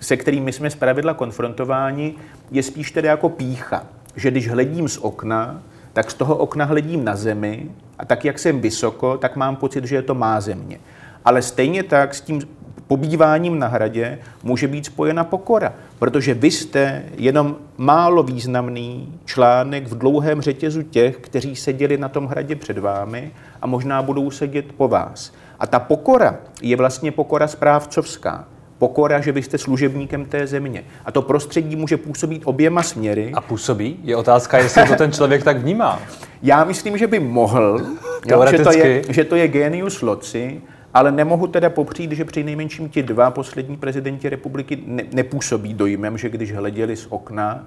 se 0.00 0.16
kterým 0.16 0.44
my 0.44 0.52
jsme 0.52 0.70
zpravidla 0.70 1.14
konfrontováni, 1.14 2.14
je 2.50 2.62
spíš 2.62 2.90
tedy 2.90 3.08
jako 3.08 3.28
pícha 3.28 3.86
že 4.16 4.30
když 4.30 4.48
hledím 4.48 4.88
z 4.88 4.98
okna, 4.98 5.62
tak 5.92 6.10
z 6.10 6.14
toho 6.14 6.36
okna 6.36 6.64
hledím 6.64 7.04
na 7.04 7.16
zemi 7.16 7.70
a 7.98 8.04
tak, 8.04 8.24
jak 8.24 8.38
jsem 8.38 8.60
vysoko, 8.60 9.16
tak 9.16 9.36
mám 9.36 9.56
pocit, 9.56 9.84
že 9.84 9.96
je 9.96 10.02
to 10.02 10.14
má 10.14 10.40
země. 10.40 10.80
Ale 11.24 11.42
stejně 11.42 11.82
tak 11.82 12.14
s 12.14 12.20
tím 12.20 12.42
pobýváním 12.86 13.58
na 13.58 13.66
hradě 13.66 14.18
může 14.42 14.68
být 14.68 14.86
spojena 14.86 15.24
pokora, 15.24 15.72
protože 15.98 16.34
vy 16.34 16.50
jste 16.50 17.02
jenom 17.16 17.56
málo 17.76 18.22
významný 18.22 19.18
článek 19.24 19.86
v 19.86 19.98
dlouhém 19.98 20.40
řetězu 20.40 20.82
těch, 20.82 21.16
kteří 21.16 21.56
seděli 21.56 21.98
na 21.98 22.08
tom 22.08 22.26
hradě 22.26 22.56
před 22.56 22.78
vámi 22.78 23.32
a 23.62 23.66
možná 23.66 24.02
budou 24.02 24.30
sedět 24.30 24.72
po 24.72 24.88
vás. 24.88 25.32
A 25.58 25.66
ta 25.66 25.78
pokora 25.78 26.36
je 26.62 26.76
vlastně 26.76 27.12
pokora 27.12 27.48
správcovská 27.48 28.48
pokora, 28.80 29.20
že 29.20 29.32
vy 29.32 29.42
jste 29.42 29.58
služebníkem 29.58 30.24
té 30.24 30.46
země. 30.46 30.84
A 31.04 31.12
to 31.12 31.22
prostředí 31.22 31.76
může 31.76 31.96
působit 31.96 32.42
oběma 32.44 32.82
směry. 32.82 33.30
A 33.34 33.40
působí? 33.40 34.00
Je 34.02 34.16
otázka, 34.16 34.58
jestli 34.58 34.88
to 34.88 34.94
ten 34.96 35.12
člověk 35.12 35.44
tak 35.44 35.56
vnímá. 35.56 36.02
Já 36.42 36.64
myslím, 36.64 36.98
že 36.98 37.06
by 37.06 37.20
mohl, 37.20 37.80
jo, 38.26 38.46
že, 38.50 38.58
to 38.58 38.72
je, 38.72 39.02
že 39.08 39.24
to 39.24 39.36
je 39.36 39.48
genius 39.48 40.02
loci, 40.02 40.60
ale 40.94 41.12
nemohu 41.12 41.46
teda 41.46 41.70
popřít, 41.70 42.12
že 42.12 42.24
při 42.24 42.44
nejmenším 42.44 42.88
ti 42.88 43.02
dva 43.02 43.30
poslední 43.30 43.76
prezidenti 43.76 44.28
republiky 44.28 44.78
ne, 44.86 45.02
nepůsobí 45.12 45.74
dojmem, 45.74 46.18
že 46.18 46.28
když 46.28 46.54
hleděli 46.54 46.96
z 46.96 47.06
okna, 47.10 47.66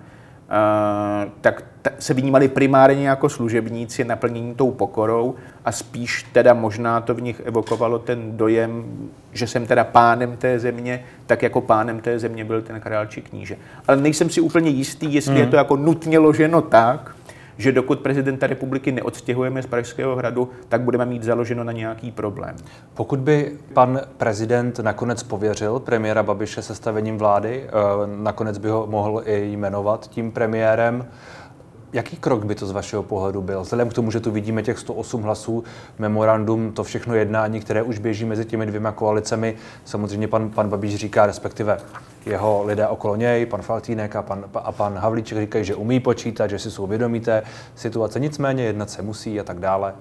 tak 1.41 1.63
t- 1.81 1.91
se 1.99 2.13
vnímali 2.13 2.47
primárně 2.47 3.09
jako 3.09 3.29
služebníci 3.29 4.03
naplnění 4.03 4.55
tou 4.55 4.71
pokorou 4.71 5.35
a 5.65 5.71
spíš 5.71 6.25
teda 6.33 6.53
možná 6.53 7.01
to 7.01 7.13
v 7.13 7.21
nich 7.21 7.41
evokovalo 7.45 7.99
ten 7.99 8.37
dojem, 8.37 8.83
že 9.31 9.47
jsem 9.47 9.67
teda 9.67 9.83
pánem 9.83 10.37
té 10.37 10.59
země, 10.59 11.03
tak 11.25 11.43
jako 11.43 11.61
pánem 11.61 11.99
té 11.99 12.19
země 12.19 12.45
byl 12.45 12.61
ten 12.61 12.79
král 12.79 13.05
či 13.05 13.21
kníže. 13.21 13.55
Ale 13.87 13.97
nejsem 13.97 14.29
si 14.29 14.41
úplně 14.41 14.69
jistý, 14.69 15.13
jestli 15.13 15.31
mm. 15.31 15.37
je 15.37 15.47
to 15.47 15.55
jako 15.55 15.75
nutně 15.75 16.19
loženo 16.19 16.61
tak, 16.61 17.15
že 17.57 17.71
dokud 17.71 17.99
prezidenta 17.99 18.47
republiky 18.47 18.91
neodstěhujeme 18.91 19.63
z 19.63 19.65
Pražského 19.65 20.15
hradu, 20.15 20.49
tak 20.69 20.81
budeme 20.81 21.05
mít 21.05 21.23
založeno 21.23 21.63
na 21.63 21.71
nějaký 21.71 22.11
problém. 22.11 22.55
Pokud 22.93 23.19
by 23.19 23.51
pan 23.73 24.01
prezident 24.17 24.79
nakonec 24.79 25.23
pověřil 25.23 25.79
premiéra 25.79 26.23
Babiše 26.23 26.61
sestavením 26.61 27.17
vlády, 27.17 27.63
eh, 27.67 27.71
nakonec 28.23 28.57
by 28.57 28.69
ho 28.69 28.87
mohl 28.87 29.21
i 29.25 29.51
jmenovat 29.51 30.07
tím 30.07 30.31
premiérem, 30.31 31.05
Jaký 31.93 32.17
krok 32.17 32.45
by 32.45 32.55
to 32.55 32.67
z 32.67 32.71
vašeho 32.71 33.03
pohledu 33.03 33.41
byl? 33.41 33.61
Vzhledem 33.61 33.89
k 33.89 33.93
tomu, 33.93 34.11
že 34.11 34.19
tu 34.19 34.31
vidíme 34.31 34.63
těch 34.63 34.79
108 34.79 35.21
hlasů, 35.21 35.63
memorandum, 35.99 36.71
to 36.71 36.83
všechno 36.83 37.15
jednání, 37.15 37.59
které 37.59 37.81
už 37.81 37.99
běží 37.99 38.25
mezi 38.25 38.45
těmi 38.45 38.65
dvěma 38.65 38.91
koalicemi, 38.91 39.55
samozřejmě 39.85 40.27
pan, 40.27 40.49
pan 40.49 40.69
Babiš 40.69 40.95
říká, 40.95 41.25
respektive 41.25 41.77
jeho 42.25 42.63
lidé 42.65 42.87
okolo 42.87 43.15
něj, 43.15 43.45
pan 43.45 43.61
Faltínek 43.61 44.15
a 44.15 44.21
pan, 44.21 44.45
a 44.53 44.71
pan 44.71 44.97
Havlíček 44.97 45.37
říkají, 45.37 45.65
že 45.65 45.75
umí 45.75 45.99
počítat, 45.99 46.47
že 46.47 46.59
si 46.59 46.71
jsou 46.71 46.87
vědomí 46.87 47.19
té 47.19 47.43
situace, 47.75 48.19
nicméně 48.19 48.63
jednat 48.63 48.89
se 48.89 49.01
musí 49.01 49.39
a 49.39 49.43
tak 49.43 49.59
dále. 49.59 49.93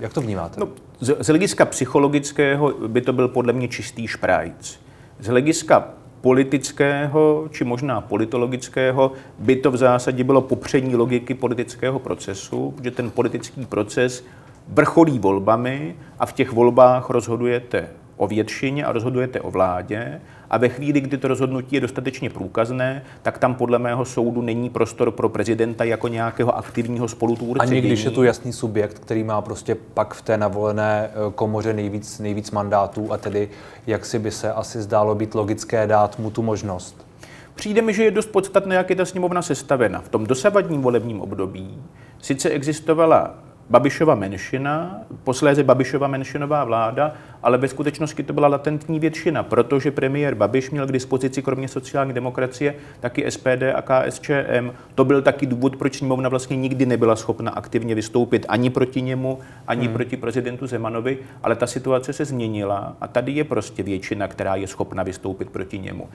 Jak 0.00 0.12
to 0.12 0.20
vnímáte? 0.20 0.60
No, 0.60 0.68
z, 1.00 1.16
z 1.20 1.26
hlediska 1.26 1.64
psychologického 1.64 2.72
by 2.88 3.00
to 3.00 3.12
byl 3.12 3.28
podle 3.28 3.52
mě 3.52 3.68
čistý 3.68 4.06
šprajc. 4.06 4.80
Z 5.20 5.26
hlediska 5.26 5.88
politického 6.20 7.48
či 7.50 7.64
možná 7.64 8.00
politologického 8.00 9.12
by 9.38 9.56
to 9.56 9.70
v 9.70 9.76
zásadě 9.76 10.24
bylo 10.24 10.40
popření 10.40 10.96
logiky 10.96 11.34
politického 11.34 11.98
procesu, 11.98 12.74
že 12.82 12.90
ten 12.90 13.10
politický 13.10 13.66
proces 13.66 14.24
vrcholí 14.68 15.18
volbami 15.18 15.96
a 16.18 16.26
v 16.26 16.32
těch 16.32 16.52
volbách 16.52 17.10
rozhodujete 17.10 17.88
o 18.18 18.26
většině 18.26 18.84
a 18.84 18.92
rozhodujete 18.92 19.40
o 19.40 19.50
vládě 19.50 20.20
a 20.50 20.58
ve 20.58 20.68
chvíli, 20.68 21.00
kdy 21.00 21.18
to 21.18 21.28
rozhodnutí 21.28 21.74
je 21.74 21.80
dostatečně 21.80 22.30
průkazné, 22.30 23.02
tak 23.22 23.38
tam 23.38 23.54
podle 23.54 23.78
mého 23.78 24.04
soudu 24.04 24.42
není 24.42 24.70
prostor 24.70 25.10
pro 25.10 25.28
prezidenta 25.28 25.84
jako 25.84 26.08
nějakého 26.08 26.56
aktivního 26.56 27.08
spolutvůrce. 27.08 27.62
Ani 27.62 27.80
když 27.80 28.04
je 28.04 28.10
tu 28.10 28.22
jasný 28.22 28.52
subjekt, 28.52 28.98
který 28.98 29.24
má 29.24 29.40
prostě 29.40 29.74
pak 29.94 30.14
v 30.14 30.22
té 30.22 30.36
navolené 30.36 31.10
eh, 31.10 31.32
komoře 31.34 31.72
nejvíc, 31.72 32.18
nejvíc 32.18 32.50
mandátů 32.50 33.12
a 33.12 33.16
tedy 33.16 33.48
jak 33.86 34.06
si 34.06 34.18
by 34.18 34.30
se 34.30 34.52
asi 34.52 34.82
zdálo 34.82 35.14
být 35.14 35.34
logické 35.34 35.86
dát 35.86 36.18
mu 36.18 36.30
tu 36.30 36.42
možnost. 36.42 37.06
Přijde 37.54 37.82
mi, 37.82 37.94
že 37.94 38.04
je 38.04 38.10
dost 38.10 38.26
podstatné, 38.26 38.74
jak 38.74 38.90
je 38.90 38.96
ta 38.96 39.04
sněmovna 39.04 39.42
sestavena. 39.42 40.00
V 40.00 40.08
tom 40.08 40.26
dosavadním 40.26 40.82
volebním 40.82 41.20
období 41.20 41.82
sice 42.22 42.50
existovala 42.50 43.34
Babišova 43.70 44.14
menšina, 44.14 45.00
posléze 45.24 45.64
Babišova 45.64 46.08
menšinová 46.08 46.64
vláda, 46.64 47.12
ale 47.42 47.58
ve 47.58 47.68
skutečnosti 47.68 48.22
to 48.22 48.32
byla 48.32 48.48
latentní 48.48 49.00
většina, 49.00 49.42
protože 49.42 49.90
premiér 49.90 50.34
Babiš 50.34 50.70
měl 50.70 50.86
k 50.86 50.92
dispozici 50.92 51.42
kromě 51.42 51.68
sociální 51.68 52.12
demokracie 52.12 52.74
taky 53.00 53.30
SPD 53.30 53.62
a 53.74 53.82
KSČM. 53.82 54.70
To 54.94 55.04
byl 55.04 55.22
taky 55.22 55.46
důvod, 55.46 55.76
proč 55.76 55.98
sněmovna 55.98 56.28
vlastně 56.28 56.56
nikdy 56.56 56.86
nebyla 56.86 57.16
schopna 57.16 57.50
aktivně 57.50 57.94
vystoupit 57.94 58.46
ani 58.48 58.70
proti 58.70 59.02
němu, 59.02 59.38
ani 59.66 59.84
hmm. 59.84 59.94
proti 59.94 60.16
prezidentu 60.16 60.66
Zemanovi, 60.66 61.18
ale 61.42 61.56
ta 61.56 61.66
situace 61.66 62.12
se 62.12 62.24
změnila 62.24 62.96
a 63.00 63.08
tady 63.08 63.32
je 63.32 63.44
prostě 63.44 63.82
většina, 63.82 64.28
která 64.28 64.54
je 64.54 64.66
schopna 64.66 65.02
vystoupit 65.02 65.50
proti 65.50 65.78
němu. 65.78 66.08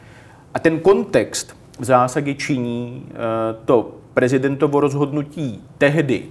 A 0.53 0.59
ten 0.59 0.79
kontext 0.79 1.57
v 1.79 1.83
zásadě 1.83 2.33
činí 2.33 3.05
eh, 3.09 3.15
to 3.65 3.95
prezidentovo 4.13 4.79
rozhodnutí 4.79 5.63
tehdy 5.77 6.23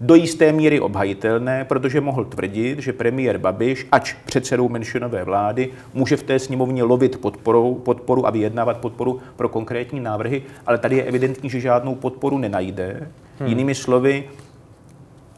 do 0.00 0.14
jisté 0.14 0.52
míry 0.52 0.80
obhajitelné, 0.80 1.64
protože 1.64 2.00
mohl 2.00 2.24
tvrdit, 2.24 2.78
že 2.78 2.92
premiér 2.92 3.38
Babiš, 3.38 3.86
ač 3.92 4.12
předsedou 4.12 4.68
menšinové 4.68 5.24
vlády, 5.24 5.70
může 5.94 6.16
v 6.16 6.22
té 6.22 6.38
sněmovně 6.38 6.82
lovit 6.82 7.20
podporu, 7.20 7.74
podporu 7.74 8.26
a 8.26 8.30
vyjednávat 8.30 8.78
podporu 8.78 9.20
pro 9.36 9.48
konkrétní 9.48 10.00
návrhy, 10.00 10.42
ale 10.66 10.78
tady 10.78 10.96
je 10.96 11.04
evidentní, 11.04 11.50
že 11.50 11.60
žádnou 11.60 11.94
podporu 11.94 12.38
nenajde. 12.38 13.08
Hmm. 13.38 13.48
Jinými 13.48 13.74
slovy, 13.74 14.24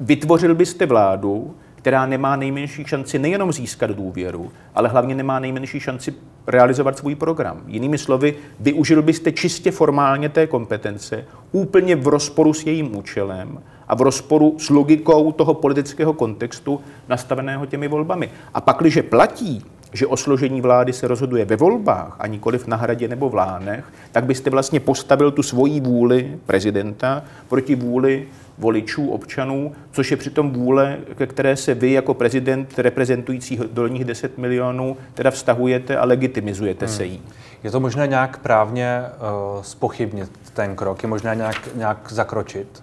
vytvořil 0.01 0.55
byste 0.55 0.87
vládu, 0.87 1.55
která 1.75 2.07
nemá 2.07 2.37
nejmenší 2.37 2.85
šanci 2.85 3.19
nejenom 3.19 3.53
získat 3.53 3.91
důvěru, 3.91 4.53
ale 4.75 4.89
hlavně 4.89 5.15
nemá 5.15 5.39
nejmenší 5.39 5.81
šanci 5.81 6.15
realizovat 6.47 6.99
svůj 6.99 7.15
program. 7.15 7.63
Jinými 7.67 7.99
slovy, 7.99 8.35
využil 8.61 9.03
byste 9.03 9.33
čistě 9.33 9.71
formálně 9.71 10.29
té 10.29 10.47
kompetence, 10.47 11.25
úplně 11.53 11.97
v 11.97 12.07
rozporu 12.07 12.53
s 12.55 12.67
jejím 12.67 12.97
účelem 12.97 13.59
a 13.93 13.95
v 13.95 14.01
rozporu 14.01 14.55
s 14.59 14.71
logikou 14.71 15.33
toho 15.33 15.55
politického 15.55 16.13
kontextu 16.13 16.81
nastaveného 17.09 17.67
těmi 17.67 17.89
volbami. 17.89 18.31
A 18.55 18.61
pak, 18.61 18.77
když 18.81 18.99
platí, 19.09 19.65
že 19.93 20.07
o 20.07 20.17
složení 20.17 20.61
vlády 20.61 20.93
se 20.93 21.09
rozhoduje 21.09 21.45
ve 21.45 21.57
volbách 21.57 22.17
a 22.19 22.27
nikoliv 22.27 22.67
na 22.67 22.77
hradě 22.77 23.09
nebo 23.09 23.29
v 23.29 23.35
Lánech, 23.35 23.85
tak 24.13 24.25
byste 24.25 24.51
vlastně 24.51 24.81
postavil 24.81 25.31
tu 25.31 25.43
svoji 25.43 25.81
vůli 25.81 26.39
prezidenta 26.47 27.25
proti 27.49 27.75
vůli 27.75 28.27
voličů, 28.59 29.11
občanů, 29.11 29.73
což 29.93 30.11
je 30.11 30.17
přitom 30.17 30.51
vůle, 30.51 30.99
ke 31.17 31.27
které 31.27 31.57
se 31.57 31.75
vy 31.75 31.93
jako 31.93 32.15
prezident 32.15 32.79
reprezentující 32.79 33.61
dolních 33.73 34.05
10 34.05 34.39
milionů 34.39 34.97
teda 35.15 35.31
vztahujete 35.31 35.97
a 35.97 36.05
legitimizujete 36.05 36.87
hmm. 36.87 36.95
se 36.95 37.05
jí. 37.05 37.23
Je 37.65 37.71
to 37.71 37.81
možné 37.81 38.07
nějak 38.07 38.39
právně 38.39 39.01
uh, 39.03 39.63
spochybnit 39.63 40.31
ten 40.55 40.77
krok? 40.77 41.03
Je 41.03 41.09
možné 41.09 41.37
nějak, 41.37 41.75
nějak 41.75 42.13
zakročit? 42.13 42.83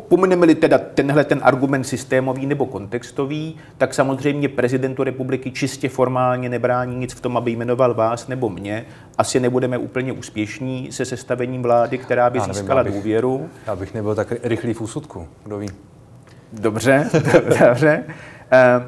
Pomineme-li 0.00 0.54
teda 0.54 0.78
tenhle 0.78 1.24
ten 1.24 1.40
argument 1.42 1.84
systémový 1.84 2.46
nebo 2.46 2.66
kontextový, 2.66 3.56
tak 3.78 3.94
samozřejmě 3.94 4.48
prezidentu 4.48 5.04
republiky 5.04 5.50
čistě 5.50 5.88
formálně 5.88 6.48
nebrání 6.48 6.96
nic 6.96 7.12
v 7.12 7.20
tom, 7.20 7.36
aby 7.36 7.50
jmenoval 7.50 7.94
vás 7.94 8.28
nebo 8.28 8.50
mě. 8.50 8.86
Asi 9.18 9.40
nebudeme 9.40 9.78
úplně 9.78 10.12
úspěšní 10.12 10.92
se 10.92 11.04
sestavením 11.04 11.62
vlády, 11.62 11.98
která 11.98 12.30
by 12.30 12.38
já 12.38 12.42
nevím, 12.42 12.54
získala 12.54 12.80
já 12.80 12.84
bych, 12.84 12.94
důvěru. 12.94 13.48
Já 13.66 13.76
bych 13.76 13.94
nebyl 13.94 14.14
tak 14.14 14.32
rychlý 14.42 14.74
v 14.74 14.80
úsudku, 14.80 15.28
kdo 15.44 15.58
ví. 15.58 15.68
Dobře, 16.52 17.10
dobře. 17.60 18.04
Eh, 18.52 18.82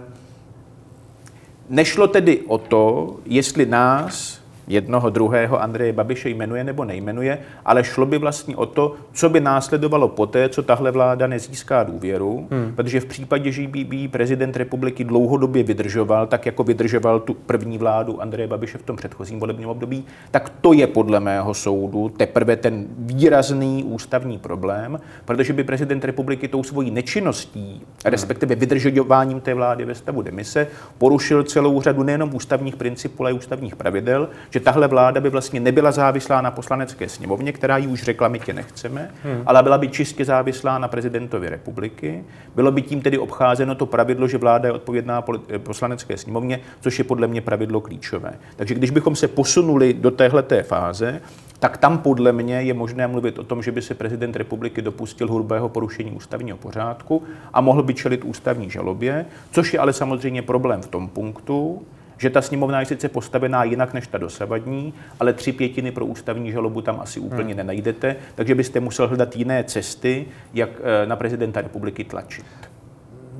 nešlo 1.68 2.08
tedy 2.08 2.40
o 2.46 2.58
to, 2.58 3.16
jestli 3.26 3.66
nás 3.66 4.40
jednoho, 4.68 5.10
druhého 5.10 5.62
Andreje 5.62 5.92
Babiše 5.92 6.28
jmenuje 6.28 6.64
nebo 6.64 6.84
nejmenuje, 6.84 7.38
ale 7.64 7.84
šlo 7.84 8.06
by 8.06 8.18
vlastně 8.18 8.56
o 8.56 8.66
to, 8.66 8.94
co 9.12 9.28
by 9.28 9.40
následovalo 9.40 10.08
poté, 10.08 10.48
co 10.48 10.62
tahle 10.62 10.90
vláda 10.90 11.26
nezíská 11.26 11.82
důvěru, 11.82 12.48
hmm. 12.50 12.72
protože 12.76 13.00
v 13.00 13.06
případě, 13.06 13.52
že 13.52 13.68
by 13.68 14.08
prezident 14.08 14.56
republiky 14.56 15.04
dlouhodobě 15.04 15.62
vydržoval, 15.62 16.26
tak 16.26 16.46
jako 16.46 16.64
vydržoval 16.64 17.20
tu 17.20 17.34
první 17.34 17.78
vládu 17.78 18.22
Andreje 18.22 18.46
Babiše 18.46 18.78
v 18.78 18.82
tom 18.82 18.96
předchozím 18.96 19.40
volebním 19.40 19.68
období, 19.68 20.04
tak 20.30 20.48
to 20.60 20.72
je 20.72 20.86
podle 20.86 21.20
mého 21.20 21.54
soudu 21.54 22.08
teprve 22.08 22.56
ten 22.56 22.86
výrazný 22.98 23.84
ústavní 23.84 24.38
problém, 24.38 25.00
protože 25.24 25.52
by 25.52 25.64
prezident 25.64 26.04
republiky 26.04 26.48
tou 26.48 26.62
svojí 26.62 26.90
nečinností, 26.90 27.72
hmm. 27.74 27.82
respektive 28.04 28.54
vydržováním 28.54 29.40
té 29.40 29.54
vlády 29.54 29.84
ve 29.84 29.94
stavu 29.94 30.22
demise, 30.22 30.66
porušil 30.98 31.42
celou 31.42 31.80
řadu 31.80 32.02
nejenom 32.02 32.34
ústavních 32.34 32.76
principů, 32.76 33.22
ale 33.22 33.30
i 33.30 33.34
ústavních 33.34 33.76
pravidel, 33.76 34.28
že 34.50 34.57
že 34.58 34.64
tahle 34.64 34.88
vláda 34.88 35.20
by 35.20 35.30
vlastně 35.30 35.60
nebyla 35.60 35.92
závislá 35.92 36.40
na 36.40 36.50
poslanecké 36.50 37.08
sněmovně, 37.08 37.52
která 37.52 37.76
ji 37.76 37.86
už 37.86 38.02
řekla, 38.02 38.28
my 38.28 38.38
tě 38.38 38.52
nechceme, 38.52 39.10
hmm. 39.24 39.42
ale 39.46 39.62
byla 39.62 39.78
by 39.78 39.88
čistě 39.88 40.24
závislá 40.24 40.78
na 40.78 40.88
prezidentovi 40.88 41.48
republiky. 41.48 42.24
Bylo 42.54 42.72
by 42.72 42.82
tím 42.82 43.00
tedy 43.02 43.18
obcházeno 43.18 43.74
to 43.74 43.86
pravidlo, 43.86 44.28
že 44.28 44.38
vláda 44.38 44.68
je 44.68 44.72
odpovědná 44.72 45.24
eh, 45.48 45.58
poslanecké 45.58 46.16
sněmovně, 46.16 46.60
což 46.80 46.98
je 46.98 47.04
podle 47.04 47.26
mě 47.26 47.40
pravidlo 47.40 47.80
klíčové. 47.80 48.34
Takže 48.56 48.74
když 48.74 48.90
bychom 48.90 49.16
se 49.16 49.28
posunuli 49.28 49.94
do 49.94 50.10
téhleté 50.10 50.62
fáze, 50.62 51.20
tak 51.58 51.76
tam 51.76 51.98
podle 51.98 52.32
mě 52.32 52.62
je 52.62 52.74
možné 52.74 53.06
mluvit 53.06 53.38
o 53.38 53.44
tom, 53.44 53.62
že 53.62 53.72
by 53.72 53.82
se 53.82 53.94
prezident 53.94 54.36
republiky 54.36 54.82
dopustil 54.82 55.32
hrubého 55.32 55.68
porušení 55.68 56.10
ústavního 56.10 56.58
pořádku 56.58 57.22
a 57.54 57.60
mohl 57.60 57.82
by 57.82 57.94
čelit 57.94 58.24
ústavní 58.24 58.70
žalobě, 58.70 59.26
což 59.50 59.72
je 59.72 59.78
ale 59.78 59.92
samozřejmě 59.92 60.42
problém 60.42 60.82
v 60.82 60.88
tom 60.88 61.08
punktu, 61.08 61.82
že 62.18 62.30
ta 62.30 62.42
sněmovna 62.42 62.80
je 62.80 62.86
sice 62.86 63.08
postavená 63.08 63.64
jinak 63.64 63.94
než 63.94 64.06
ta 64.06 64.18
dosavadní, 64.18 64.94
ale 65.20 65.32
tři 65.32 65.52
pětiny 65.52 65.92
pro 65.92 66.06
ústavní 66.06 66.52
žalobu 66.52 66.82
tam 66.82 67.00
asi 67.00 67.20
úplně 67.20 67.48
hmm. 67.48 67.56
nenajdete, 67.56 68.16
takže 68.34 68.54
byste 68.54 68.80
musel 68.80 69.08
hledat 69.08 69.36
jiné 69.36 69.64
cesty, 69.64 70.26
jak 70.54 70.70
eh, 70.82 71.06
na 71.06 71.16
prezidenta 71.16 71.60
republiky 71.60 72.04
tlačit. 72.04 72.46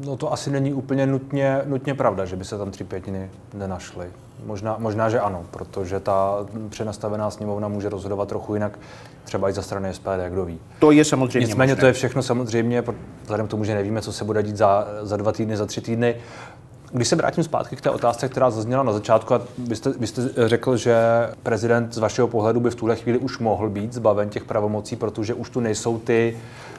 No 0.05 0.17
to 0.17 0.33
asi 0.33 0.51
není 0.51 0.73
úplně 0.73 1.07
nutně, 1.07 1.63
nutně 1.65 1.95
pravda, 1.95 2.25
že 2.25 2.37
by 2.37 2.45
se 2.45 2.59
tam 2.59 2.71
tři 2.71 2.85
pětiny 2.85 3.31
nenašly. 3.55 4.07
Možná, 4.47 4.77
možná, 4.79 5.11
že 5.11 5.21
ano, 5.21 5.47
protože 5.51 6.01
ta 6.01 6.47
přenastavená 6.69 7.31
sněmovna 7.31 7.69
může 7.69 7.89
rozhodovat 7.89 8.29
trochu 8.29 8.55
jinak, 8.55 8.79
třeba 9.25 9.51
i 9.51 9.53
za 9.53 9.63
strany 9.63 9.95
SPD, 9.95 10.29
kdo 10.29 10.45
ví. 10.45 10.59
To 10.79 10.91
je 10.91 11.05
samozřejmě 11.05 11.47
Nicméně 11.47 11.73
možné. 11.73 11.81
to 11.81 11.87
je 11.87 11.93
všechno 11.93 12.23
samozřejmě, 12.23 12.85
vzhledem 13.23 13.47
k 13.47 13.51
tomu, 13.51 13.65
že 13.65 13.75
nevíme, 13.75 14.03
co 14.03 14.13
se 14.13 14.25
bude 14.25 14.43
dít 14.43 14.57
za, 14.57 14.87
za 15.03 15.17
dva 15.17 15.33
týdny, 15.33 15.57
za 15.57 15.67
tři 15.67 15.81
týdny, 15.81 16.17
když 16.93 17.09
se 17.09 17.17
vrátím 17.17 17.45
zpátky 17.45 17.77
k 17.77 17.81
té 17.81 17.91
otázce, 17.91 18.29
která 18.29 18.51
zazněla 18.51 18.83
na 18.83 18.93
začátku, 18.93 19.35
a 19.35 19.41
vy 19.59 19.77
jste, 19.77 19.91
vy 19.91 20.07
jste 20.07 20.49
řekl, 20.49 20.77
že 20.77 20.97
prezident 21.43 21.95
z 21.95 21.99
vašeho 21.99 22.29
pohledu 22.29 22.61
by 22.61 22.71
v 22.71 22.75
tuhle 22.75 22.97
chvíli 22.97 23.19
už 23.19 23.39
mohl 23.39 23.69
být 23.69 23.93
zbaven 23.93 24.29
těch 24.29 24.45
pravomocí, 24.45 24.97
protože 24.97 25.35
už 25.35 25.51
tu 25.51 25.61
nejsou 25.61 25.99
ty, 25.99 26.37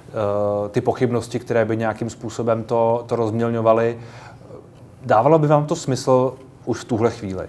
uh, 0.08 0.70
ty 0.70 0.82
pochybnosti, 0.82 1.40
které 1.40 1.66
by 1.66 1.78
nějakým 1.78 2.10
způsobem 2.10 2.64
to, 2.64 3.04
to 3.08 3.16
rozmělňovaly. 3.16 4.00
Dávalo 5.06 5.40
by 5.40 5.48
vám 5.48 5.66
to 5.66 5.76
smysl 5.76 6.34
už 6.66 6.80
v 6.80 6.86
tuhle 6.86 7.12
chvíli? 7.12 7.46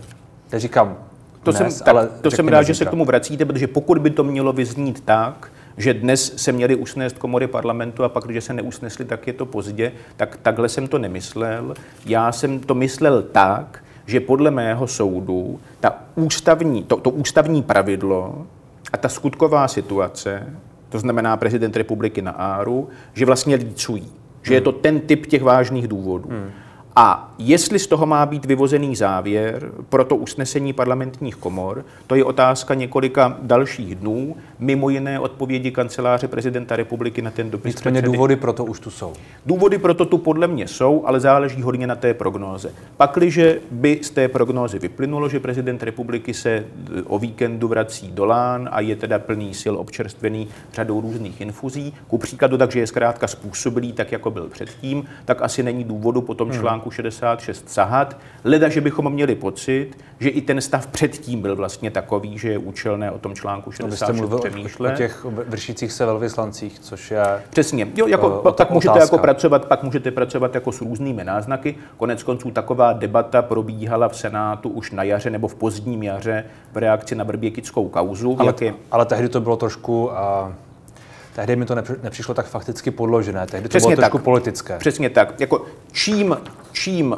Teď 0.49 0.63
říkám, 0.63 0.97
to 1.43 1.53
dnes, 1.53 1.79
jsem, 1.79 1.89
ale 1.89 2.09
to 2.21 2.31
jsem 2.31 2.49
rád, 2.49 2.63
že 2.63 2.75
se 2.75 2.85
k 2.85 2.91
tomu 2.91 3.05
vracíte, 3.05 3.45
protože 3.45 3.67
pokud 3.67 3.99
by 3.99 4.11
to 4.11 4.25
mělo 4.25 4.53
vyznít 4.53 5.03
tak, 5.05 5.53
že 5.81 5.95
dnes 5.95 6.33
se 6.37 6.53
měli 6.53 6.77
usnést 6.77 7.19
komory 7.19 7.47
parlamentu 7.47 8.05
a 8.05 8.09
pak, 8.09 8.25
když 8.25 8.45
se 8.45 8.53
neusnesli, 8.53 9.05
tak 9.05 9.27
je 9.27 9.33
to 9.33 9.47
pozdě, 9.47 9.93
tak 10.17 10.39
takhle 10.43 10.69
jsem 10.69 10.89
to 10.89 10.99
nemyslel. 10.99 11.75
Já 12.07 12.33
jsem 12.33 12.61
to 12.61 12.75
myslel 12.75 13.23
tak, 13.23 13.85
že 14.07 14.21
podle 14.21 14.51
mého 14.51 14.87
soudu 14.87 15.61
ta 15.81 15.99
ústavní, 16.15 16.85
to, 16.85 16.97
to 16.97 17.11
ústavní 17.11 17.63
pravidlo 17.63 18.47
a 18.93 18.97
ta 18.97 19.09
skutková 19.09 19.69
situace, 19.69 20.47
to 20.89 20.99
znamená 20.99 21.37
prezident 21.37 21.77
republiky 21.77 22.23
na 22.23 22.31
áru, 22.31 22.89
že 23.15 23.27
vlastně 23.27 23.57
lícují. 23.57 24.13
Že 24.43 24.51
hmm. 24.51 24.55
je 24.55 24.61
to 24.61 24.73
ten 24.73 25.01
typ 25.01 25.27
těch 25.27 25.43
vážných 25.43 25.89
důvodů. 25.89 26.29
Hmm. 26.29 26.51
A 26.97 27.35
jestli 27.39 27.79
z 27.79 27.87
toho 27.87 28.07
má 28.07 28.27
být 28.27 28.45
vyvozený 28.45 28.97
závěr 28.97 29.73
pro 29.89 30.05
to 30.05 30.17
usnesení 30.17 30.73
parlamentních 30.73 31.37
komor, 31.37 31.85
to 32.07 32.15
je 32.15 32.25
otázka 32.25 32.75
několika 32.75 33.37
dalších 33.43 33.95
dnů, 33.95 34.37
mimo 34.59 34.91
jiné 34.91 35.21
odpovědi 35.21 35.71
kanceláře 35.71 36.29
prezidenta 36.29 36.77
republiky 36.77 37.23
na 37.23 37.31
ten 37.31 37.51
dopis. 37.51 37.75
Nicméně 37.75 38.03
důvody 38.03 38.37
pro 38.37 38.53
to 38.53 38.65
už 38.65 38.81
tu 38.81 38.91
jsou. 38.91 39.13
Důvody 39.47 39.79
pro 39.79 39.95
to 39.95 40.05
tu 40.05 40.19
podle 40.19 40.47
mě 40.47 40.69
jsou, 40.69 41.03
ale 41.07 41.21
záleží 41.21 41.63
hodně 41.63 41.87
na 41.87 41.97
té 41.97 42.15
prognóze. 42.15 42.73
Pakliže 42.97 43.61
by 43.71 44.01
z 44.03 44.11
té 44.11 44.29
prognózy 44.29 44.79
vyplynulo, 44.79 45.29
že 45.29 45.41
prezident 45.41 45.83
republiky 45.83 46.35
se 46.35 46.65
o 47.07 47.19
víkendu 47.19 47.69
vrací 47.69 48.13
do 48.13 48.25
Lán 48.25 48.69
a 48.73 48.81
je 48.81 48.97
teda 48.97 49.19
plný 49.19 49.55
sil 49.61 49.75
občerstvený 49.79 50.49
řadou 50.73 51.01
různých 51.01 51.41
infuzí, 51.41 51.95
ku 52.09 52.19
příkladu 52.19 52.59
takže 52.59 52.81
je 52.81 52.87
zkrátka 52.87 53.27
způsobilý 53.27 53.93
tak, 53.93 54.13
jako 54.13 54.31
byl 54.31 54.49
předtím, 54.49 55.05
tak 55.25 55.43
asi 55.43 55.63
není 55.63 55.85
důvodu 55.85 56.21
po 56.21 56.35
tom 56.35 56.49
hmm. 56.49 56.59
Článku 56.81 56.91
66 56.91 57.69
sahat, 57.69 58.17
leda, 58.45 58.69
že 58.69 58.81
bychom 58.81 59.13
měli 59.13 59.35
pocit, 59.35 59.91
že 60.21 60.29
i 60.29 60.41
ten 60.41 60.61
stav 60.61 60.87
předtím 60.87 61.43
byl 61.43 61.57
vlastně 61.57 61.91
takový, 61.91 62.39
že 62.39 62.49
je 62.49 62.59
účelné 62.59 63.11
o 63.11 63.19
tom 63.19 63.35
článku 63.35 63.73
66 63.73 64.31
no, 64.31 64.39
přemýšlet. 64.39 64.93
O 64.93 64.97
těch 64.97 65.25
vršících 65.25 65.93
se 65.93 66.07
velvyslancích, 66.07 66.79
což 66.79 67.11
je 67.11 67.23
Přesně. 67.51 67.89
Jo, 67.97 68.07
jako, 68.07 68.41
uh, 68.41 68.53
pak 68.53 68.71
můžete 68.71 68.99
jako 68.99 69.19
pracovat, 69.19 69.65
pak 69.65 69.83
můžete 69.83 70.11
pracovat 70.11 70.55
jako 70.55 70.73
s 70.73 70.81
různými 70.81 71.25
náznaky. 71.25 71.77
Konec 71.97 72.23
konců 72.23 72.51
taková 72.51 72.93
debata 72.93 73.43
probíhala 73.43 74.09
v 74.09 74.17
Senátu 74.17 74.69
už 74.69 74.91
na 74.91 75.03
jaře 75.03 75.31
nebo 75.31 75.49
v 75.49 75.55
pozdním 75.55 76.03
jaře 76.03 76.45
v 76.73 76.77
reakci 76.77 77.15
na 77.15 77.25
Vrběkickou 77.25 77.89
kauzu. 77.89 78.37
Ale, 78.41 78.55
je... 78.61 78.75
ale 78.91 79.07
tehdy 79.07 79.29
to 79.29 79.41
bylo 79.41 79.57
trošku... 79.57 80.07
Uh 80.07 80.70
tehdy 81.35 81.57
mi 81.57 81.65
to 81.65 81.75
nepřišlo 82.03 82.35
tak 82.35 82.47
fakticky 82.47 82.91
podložené, 82.91 83.47
tehdy 83.47 83.69
to 83.69 83.69
Přesně 83.69 83.89
bylo 83.89 83.97
trošku 83.97 84.19
tak. 84.19 84.25
politické. 84.25 84.79
Přesně 84.79 85.11
tak. 85.11 85.41
Jako 85.41 85.67
čím, 85.93 86.37
čím 86.73 87.17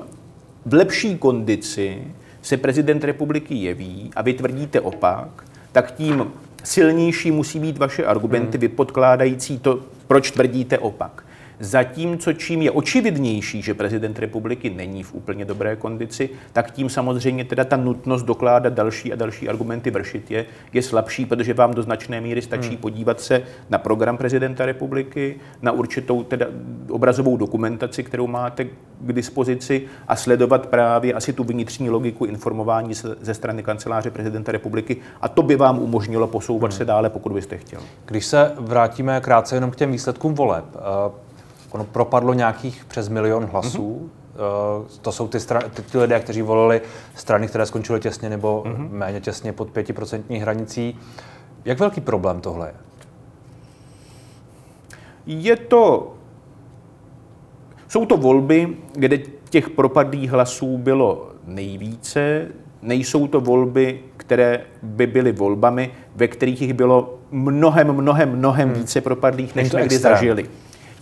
v 0.66 0.74
lepší 0.74 1.18
kondici 1.18 2.04
se 2.42 2.56
prezident 2.56 3.04
republiky 3.04 3.54
jeví 3.54 4.10
a 4.16 4.22
vy 4.22 4.32
tvrdíte 4.32 4.80
opak, 4.80 5.44
tak 5.72 5.90
tím 5.94 6.32
silnější 6.64 7.30
musí 7.30 7.58
být 7.58 7.78
vaše 7.78 8.04
argumenty 8.04 8.58
hmm. 8.58 8.60
vypodkládající 8.60 9.58
to, 9.58 9.80
proč 10.06 10.30
tvrdíte 10.30 10.78
opak. 10.78 11.24
Zatímco 11.60 12.32
čím 12.32 12.62
je 12.62 12.70
očividnější, 12.70 13.62
že 13.62 13.74
prezident 13.74 14.18
republiky 14.18 14.70
není 14.70 15.02
v 15.02 15.14
úplně 15.14 15.44
dobré 15.44 15.76
kondici, 15.76 16.30
tak 16.52 16.70
tím 16.70 16.88
samozřejmě 16.88 17.44
teda 17.44 17.64
ta 17.64 17.76
nutnost 17.76 18.22
dokládat 18.22 18.72
další 18.72 19.12
a 19.12 19.16
další 19.16 19.48
argumenty 19.48 19.90
vršit 19.90 20.30
je, 20.30 20.46
je 20.72 20.82
slabší, 20.82 21.26
protože 21.26 21.54
vám 21.54 21.74
do 21.74 21.82
značné 21.82 22.20
míry 22.20 22.42
stačí 22.42 22.68
hmm. 22.68 22.76
podívat 22.76 23.20
se 23.20 23.42
na 23.70 23.78
program 23.78 24.16
prezidenta 24.16 24.66
republiky, 24.66 25.36
na 25.62 25.72
určitou 25.72 26.22
teda 26.22 26.46
obrazovou 26.90 27.36
dokumentaci, 27.36 28.02
kterou 28.02 28.26
máte 28.26 28.64
k 29.00 29.12
dispozici 29.12 29.82
a 30.08 30.16
sledovat 30.16 30.66
právě 30.66 31.14
asi 31.14 31.32
tu 31.32 31.44
vnitřní 31.44 31.90
logiku 31.90 32.24
informování 32.24 32.94
ze 33.20 33.34
strany 33.34 33.62
kanceláře 33.62 34.10
prezidenta 34.10 34.52
republiky 34.52 34.96
a 35.20 35.28
to 35.28 35.42
by 35.42 35.56
vám 35.56 35.78
umožnilo 35.78 36.26
posouvat 36.26 36.70
hmm. 36.70 36.78
se 36.78 36.84
dále, 36.84 37.10
pokud 37.10 37.32
byste 37.32 37.58
chtěl. 37.58 37.80
Když 38.04 38.26
se 38.26 38.52
vrátíme 38.58 39.20
krátce 39.20 39.56
jenom 39.56 39.70
k 39.70 39.76
těm 39.76 39.92
výsledkům 39.92 40.34
voleb, 40.34 40.64
eh, 40.74 41.31
ono 41.72 41.84
propadlo 41.84 42.34
nějakých 42.34 42.84
přes 42.84 43.08
milion 43.08 43.44
hlasů. 43.44 44.10
Mm-hmm. 44.10 44.22
To 45.02 45.12
jsou 45.12 45.28
ty, 45.28 45.38
stran- 45.38 45.70
ty, 45.70 45.82
ty 45.82 45.98
lidé, 45.98 46.20
kteří 46.20 46.42
volili 46.42 46.80
strany, 47.14 47.48
které 47.48 47.66
skončily 47.66 48.00
těsně 48.00 48.28
nebo 48.28 48.62
mm-hmm. 48.66 48.90
méně 48.90 49.20
těsně 49.20 49.52
pod 49.52 49.68
5% 49.68 50.40
hranicí. 50.40 50.98
Jak 51.64 51.78
velký 51.78 52.00
problém 52.00 52.40
tohle 52.40 52.66
je? 52.66 52.74
Je 55.26 55.56
to... 55.56 56.14
Jsou 57.88 58.06
to 58.06 58.16
volby, 58.16 58.76
kde 58.92 59.18
těch 59.50 59.70
propadlých 59.70 60.30
hlasů 60.30 60.78
bylo 60.78 61.30
nejvíce. 61.44 62.48
Nejsou 62.82 63.26
to 63.26 63.40
volby, 63.40 64.00
které 64.16 64.60
by 64.82 65.06
byly 65.06 65.32
volbami, 65.32 65.90
ve 66.16 66.28
kterých 66.28 66.62
jich 66.62 66.74
bylo 66.74 67.18
mnohem, 67.30 67.92
mnohem, 67.92 68.36
mnohem 68.36 68.68
hmm. 68.68 68.78
více 68.78 69.00
propadlých, 69.00 69.54
než 69.54 69.68
jsme 69.68 69.86
kdy 69.86 69.98
zažili. 69.98 70.48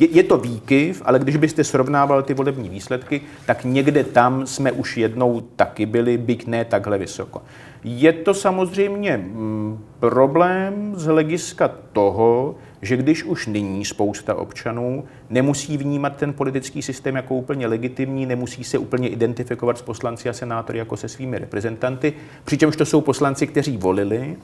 Je, 0.00 0.08
je 0.10 0.22
to 0.22 0.38
výkyv, 0.38 1.02
ale 1.04 1.18
když 1.18 1.36
byste 1.36 1.64
srovnával 1.64 2.22
ty 2.22 2.34
volební 2.34 2.68
výsledky, 2.68 3.20
tak 3.46 3.64
někde 3.64 4.04
tam 4.04 4.46
jsme 4.46 4.72
už 4.72 4.96
jednou 4.96 5.40
taky 5.40 5.86
byli, 5.86 6.18
byť 6.18 6.46
ne 6.46 6.64
takhle 6.64 6.98
vysoko. 6.98 7.42
Je 7.84 8.12
to 8.12 8.34
samozřejmě 8.34 9.16
mm, 9.16 9.84
problém 9.98 10.92
z 10.96 11.04
hlediska 11.04 11.70
toho, 11.92 12.54
že 12.82 12.96
když 12.96 13.24
už 13.24 13.46
nyní 13.46 13.84
spousta 13.84 14.34
občanů 14.34 15.04
nemusí 15.30 15.76
vnímat 15.76 16.16
ten 16.16 16.32
politický 16.32 16.82
systém 16.82 17.16
jako 17.16 17.34
úplně 17.34 17.66
legitimní, 17.66 18.26
nemusí 18.26 18.64
se 18.64 18.78
úplně 18.78 19.08
identifikovat 19.08 19.78
s 19.78 19.82
poslanci 19.82 20.28
a 20.28 20.32
senátory 20.32 20.78
jako 20.78 20.96
se 20.96 21.08
svými 21.08 21.38
reprezentanty, 21.38 22.12
přičemž 22.44 22.76
to 22.76 22.84
jsou 22.84 23.00
poslanci, 23.00 23.46
kteří 23.46 23.76
volili, 23.76 24.36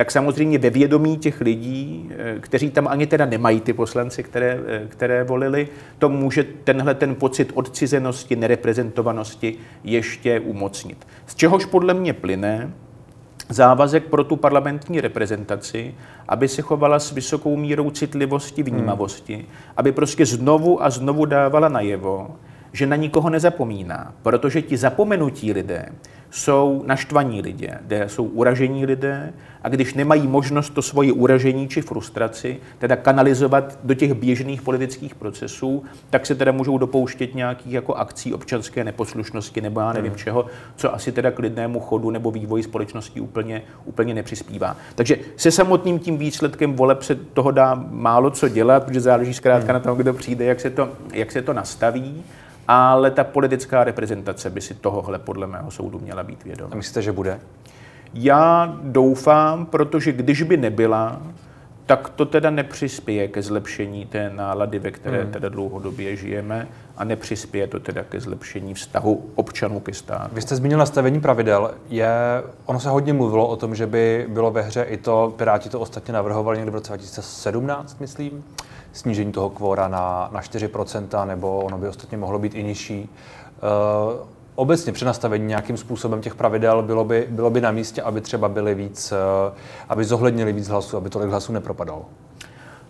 tak 0.00 0.10
samozřejmě 0.10 0.58
ve 0.58 0.70
vědomí 0.70 1.18
těch 1.18 1.40
lidí, 1.40 2.10
eh, 2.10 2.36
kteří 2.40 2.70
tam 2.70 2.88
ani 2.88 3.06
teda 3.06 3.26
nemají 3.26 3.60
ty 3.60 3.72
poslanci, 3.72 4.22
které, 4.22 4.60
eh, 4.66 4.82
které 4.88 5.24
volili, 5.24 5.68
to 5.98 6.08
může 6.08 6.44
tenhle 6.64 6.94
ten 6.94 7.14
pocit 7.14 7.52
odcizenosti, 7.54 8.36
nereprezentovanosti 8.36 9.56
ještě 9.84 10.40
umocnit. 10.40 11.06
Z 11.26 11.34
čehož 11.34 11.64
podle 11.64 11.94
mě 11.94 12.12
plyne 12.12 12.72
závazek 13.48 14.04
pro 14.04 14.24
tu 14.24 14.36
parlamentní 14.36 15.00
reprezentaci, 15.00 15.94
aby 16.28 16.48
se 16.48 16.62
chovala 16.62 16.98
s 16.98 17.12
vysokou 17.12 17.56
mírou 17.56 17.90
citlivosti, 17.90 18.62
vnímavosti, 18.62 19.34
hmm. 19.34 19.44
aby 19.76 19.92
prostě 19.92 20.26
znovu 20.26 20.84
a 20.84 20.90
znovu 20.90 21.24
dávala 21.24 21.68
najevo, 21.68 22.36
že 22.72 22.86
na 22.86 22.96
nikoho 22.96 23.30
nezapomíná, 23.30 24.14
protože 24.22 24.62
ti 24.62 24.76
zapomenutí 24.76 25.52
lidé 25.52 25.92
jsou 26.30 26.82
naštvaní 26.86 27.42
lidé, 27.42 27.78
kde 27.86 28.08
jsou 28.08 28.24
uražení 28.24 28.86
lidé 28.86 29.32
a 29.62 29.68
když 29.68 29.94
nemají 29.94 30.26
možnost 30.26 30.70
to 30.70 30.82
svoje 30.82 31.12
uražení 31.12 31.68
či 31.68 31.82
frustraci 31.82 32.60
teda 32.78 32.96
kanalizovat 32.96 33.78
do 33.84 33.94
těch 33.94 34.14
běžných 34.14 34.62
politických 34.62 35.14
procesů, 35.14 35.84
tak 36.10 36.26
se 36.26 36.34
teda 36.34 36.52
můžou 36.52 36.78
dopouštět 36.78 37.34
nějakých 37.34 37.72
jako 37.72 37.94
akcí 37.94 38.34
občanské 38.34 38.84
neposlušnosti 38.84 39.60
nebo 39.60 39.80
já 39.80 39.92
nevím 39.92 40.10
hmm. 40.10 40.18
čeho, 40.18 40.46
co 40.76 40.94
asi 40.94 41.12
teda 41.12 41.30
k 41.30 41.38
lidnému 41.38 41.80
chodu 41.80 42.10
nebo 42.10 42.30
vývoji 42.30 42.62
společnosti 42.62 43.20
úplně, 43.20 43.62
úplně 43.84 44.14
nepřispívá. 44.14 44.76
Takže 44.94 45.16
se 45.36 45.50
samotným 45.50 45.98
tím 45.98 46.18
výsledkem 46.18 46.72
voleb 46.72 47.02
se 47.02 47.14
toho 47.14 47.50
dá 47.50 47.84
málo 47.90 48.30
co 48.30 48.48
dělat, 48.48 48.84
protože 48.84 49.00
záleží 49.00 49.34
zkrátka 49.34 49.72
hmm. 49.72 49.74
na 49.74 49.80
tom, 49.80 49.98
kdo 49.98 50.14
přijde, 50.14 50.44
jak 50.44 50.60
se 50.60 50.70
to, 50.70 50.88
jak 51.12 51.32
se 51.32 51.42
to 51.42 51.52
nastaví 51.52 52.24
ale 52.72 53.10
ta 53.10 53.24
politická 53.24 53.84
reprezentace 53.84 54.50
by 54.50 54.60
si 54.60 54.74
tohohle 54.74 55.18
podle 55.18 55.46
mého 55.46 55.70
soudu 55.70 55.98
měla 55.98 56.22
být 56.22 56.44
vědomá. 56.44 56.70
A 56.72 56.76
myslíte, 56.76 57.02
že 57.02 57.12
bude? 57.12 57.40
Já 58.14 58.78
doufám, 58.82 59.66
protože 59.66 60.12
když 60.12 60.42
by 60.42 60.56
nebyla, 60.56 61.22
tak 61.86 62.08
to 62.08 62.26
teda 62.26 62.50
nepřispěje 62.50 63.28
ke 63.28 63.42
zlepšení 63.42 64.06
té 64.06 64.30
nálady, 64.30 64.78
ve 64.78 64.90
které 64.90 65.22
hmm. 65.22 65.32
teda 65.32 65.48
dlouhodobě 65.48 66.16
žijeme 66.16 66.68
a 67.00 67.04
nepřispěje 67.04 67.66
to 67.66 67.80
teda 67.80 68.04
ke 68.04 68.20
zlepšení 68.20 68.74
vztahu 68.74 69.30
občanů 69.34 69.80
ke 69.80 69.94
státu. 69.94 70.34
Vy 70.34 70.42
jste 70.42 70.56
zmínil 70.56 70.78
nastavení 70.78 71.20
pravidel. 71.20 71.74
Je, 71.88 72.08
ono 72.66 72.80
se 72.80 72.88
hodně 72.88 73.12
mluvilo 73.12 73.46
o 73.46 73.56
tom, 73.56 73.74
že 73.74 73.86
by 73.86 74.26
bylo 74.28 74.50
ve 74.50 74.62
hře 74.62 74.82
i 74.82 74.96
to, 74.96 75.34
Piráti 75.36 75.68
to 75.68 75.80
ostatně 75.80 76.14
navrhovali 76.14 76.58
někdy 76.58 76.70
v 76.70 76.74
roce 76.74 76.88
2017, 76.88 78.00
myslím, 78.00 78.44
snížení 78.92 79.32
toho 79.32 79.50
kvóra 79.50 79.88
na, 79.88 80.28
na 80.32 80.40
4%, 80.40 81.26
nebo 81.26 81.58
ono 81.58 81.78
by 81.78 81.88
ostatně 81.88 82.18
mohlo 82.18 82.38
být 82.38 82.54
i 82.54 82.62
nižší. 82.62 83.08
Uh, 83.08 84.26
obecně 84.54 84.92
přenastavení 84.92 85.46
nějakým 85.46 85.76
způsobem 85.76 86.20
těch 86.20 86.34
pravidel 86.34 86.82
bylo 86.82 87.04
by, 87.04 87.26
bylo 87.30 87.50
by 87.50 87.60
na 87.60 87.70
místě, 87.70 88.02
aby 88.02 88.20
třeba 88.20 88.48
byly 88.48 88.74
víc, 88.74 89.12
uh, 89.12 89.56
aby 89.88 90.04
zohlednili 90.04 90.52
víc 90.52 90.68
hlasů, 90.68 90.96
aby 90.96 91.10
tolik 91.10 91.30
hlasů 91.30 91.52
nepropadalo. 91.52 92.04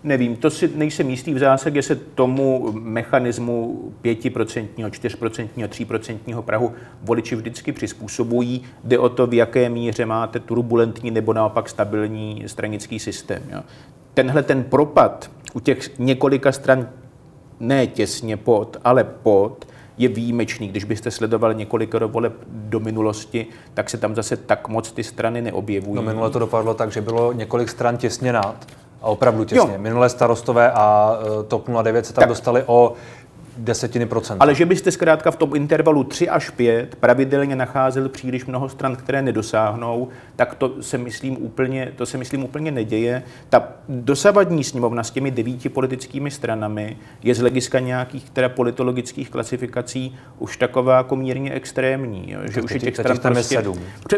Nevím, 0.03 0.35
to 0.35 0.49
si 0.49 0.71
nejsem 0.75 1.09
jistý. 1.09 1.33
V 1.33 1.39
zásadě 1.39 1.81
se 1.81 1.95
tomu 1.95 2.71
mechanismu 2.71 3.81
5%, 4.03 4.67
4%, 4.77 5.49
3% 5.57 6.41
Prahu 6.41 6.73
voliči 7.01 7.35
vždycky 7.35 7.71
přizpůsobují. 7.71 8.63
Jde 8.83 8.99
o 8.99 9.09
to, 9.09 9.27
v 9.27 9.33
jaké 9.33 9.69
míře 9.69 10.05
máte 10.05 10.39
turbulentní 10.39 11.11
nebo 11.11 11.33
naopak 11.33 11.69
stabilní 11.69 12.43
stranický 12.47 12.99
systém. 12.99 13.43
Jo. 13.51 13.61
Tenhle 14.13 14.43
ten 14.43 14.63
propad 14.63 15.31
u 15.53 15.59
těch 15.59 15.99
několika 15.99 16.51
stran 16.51 16.89
ne 17.59 17.87
těsně 17.87 18.37
pod, 18.37 18.77
ale 18.83 19.03
pod, 19.03 19.67
je 19.97 20.07
výjimečný. 20.07 20.67
Když 20.67 20.83
byste 20.83 21.11
sledovali 21.11 21.55
několik 21.55 21.93
voleb 21.93 22.33
do 22.47 22.79
minulosti, 22.79 23.47
tak 23.73 23.89
se 23.89 23.97
tam 23.97 24.15
zase 24.15 24.37
tak 24.37 24.67
moc 24.67 24.91
ty 24.91 25.03
strany 25.03 25.41
neobjevují. 25.41 25.95
No 25.95 26.01
minule 26.01 26.29
to 26.29 26.39
dopadlo 26.39 26.73
tak, 26.73 26.91
že 26.91 27.01
bylo 27.01 27.33
několik 27.33 27.69
stran 27.69 27.97
těsně 27.97 28.33
nad. 28.33 28.67
A 29.01 29.07
opravdu 29.07 29.43
těsně. 29.43 29.73
Jo. 29.73 29.77
Minulé 29.77 30.09
starostové 30.09 30.71
a 30.71 31.17
e, 31.39 31.43
TOP 31.43 31.69
09 31.83 32.05
se 32.05 32.13
tam 32.13 32.21
tak. 32.21 32.29
dostali 32.29 32.63
o 32.65 32.93
desetiny 33.57 34.05
procenta. 34.05 34.43
Ale 34.43 34.55
že 34.55 34.65
byste 34.65 34.91
zkrátka 34.91 35.31
v 35.31 35.35
tom 35.35 35.55
intervalu 35.55 36.03
3 36.03 36.29
až 36.29 36.49
5 36.49 36.95
pravidelně 36.95 37.55
nacházel 37.55 38.09
příliš 38.09 38.45
mnoho 38.45 38.69
stran, 38.69 38.95
které 38.95 39.21
nedosáhnou, 39.21 40.07
tak 40.35 40.55
to 40.55 40.83
se 40.83 40.97
myslím 40.97 41.45
úplně, 41.45 41.91
to 41.95 42.05
se 42.05 42.17
myslím 42.17 42.43
úplně 42.43 42.71
neděje. 42.71 43.23
Ta 43.49 43.67
dosavadní 43.89 44.63
sněmovna 44.63 45.03
s 45.03 45.11
těmi 45.11 45.31
devíti 45.31 45.69
politickými 45.69 46.31
stranami 46.31 46.97
je 47.23 47.35
z 47.35 47.39
hlediska 47.39 47.79
nějakých 47.79 48.29
teda 48.29 48.49
politologických 48.49 49.29
klasifikací 49.29 50.15
už 50.39 50.57
taková 50.57 50.97
jako 50.97 51.15
mírně 51.15 51.53
extrémní. 51.53 52.31
Jo? 52.31 52.39
Že 52.51 52.61
už 52.61 52.71
je 52.71 52.79
těch 52.79 52.95
stran 52.95 53.17
prostě... 53.17 53.63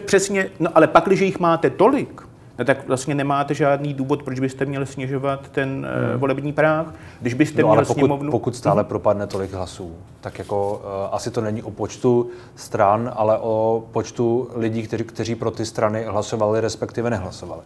Přesně, 0.05 0.49
no 0.59 0.69
ale 0.73 0.87
pak, 0.87 1.05
když 1.05 1.19
jich 1.19 1.39
máte 1.39 1.69
tolik, 1.69 2.21
no 2.59 2.65
tak 2.65 2.87
vlastně 2.87 3.15
nemáte 3.15 3.53
žádný 3.53 3.93
důvod, 3.93 4.23
proč 4.23 4.39
byste 4.39 4.65
měli 4.65 4.85
snižovat 4.85 5.49
ten 5.49 5.87
eh, 5.89 6.09
hmm. 6.09 6.19
volební 6.19 6.53
práh. 6.53 6.93
Když 7.21 7.33
byste 7.33 7.61
no, 7.61 7.67
měl 7.67 7.77
ale 7.77 7.85
pokud, 7.85 7.99
sněmovnu... 7.99 8.31
pokud 8.31 8.55
stále 8.55 8.81
hmm. 8.81 8.89
propadne 8.89 9.27
tolik 9.27 9.53
hlasů, 9.53 9.95
tak 10.21 10.39
jako 10.39 10.71
uh, 10.71 11.15
asi 11.15 11.31
to 11.31 11.41
není 11.41 11.63
o 11.63 11.71
počtu 11.71 12.29
stran, 12.55 13.11
ale 13.15 13.37
o 13.41 13.83
počtu 13.91 14.49
lidí, 14.55 14.83
kteří, 14.83 15.03
kteří 15.03 15.35
pro 15.35 15.51
ty 15.51 15.65
strany 15.65 16.03
hlasovali, 16.03 16.61
respektive 16.61 17.09
nehlasovali. 17.09 17.61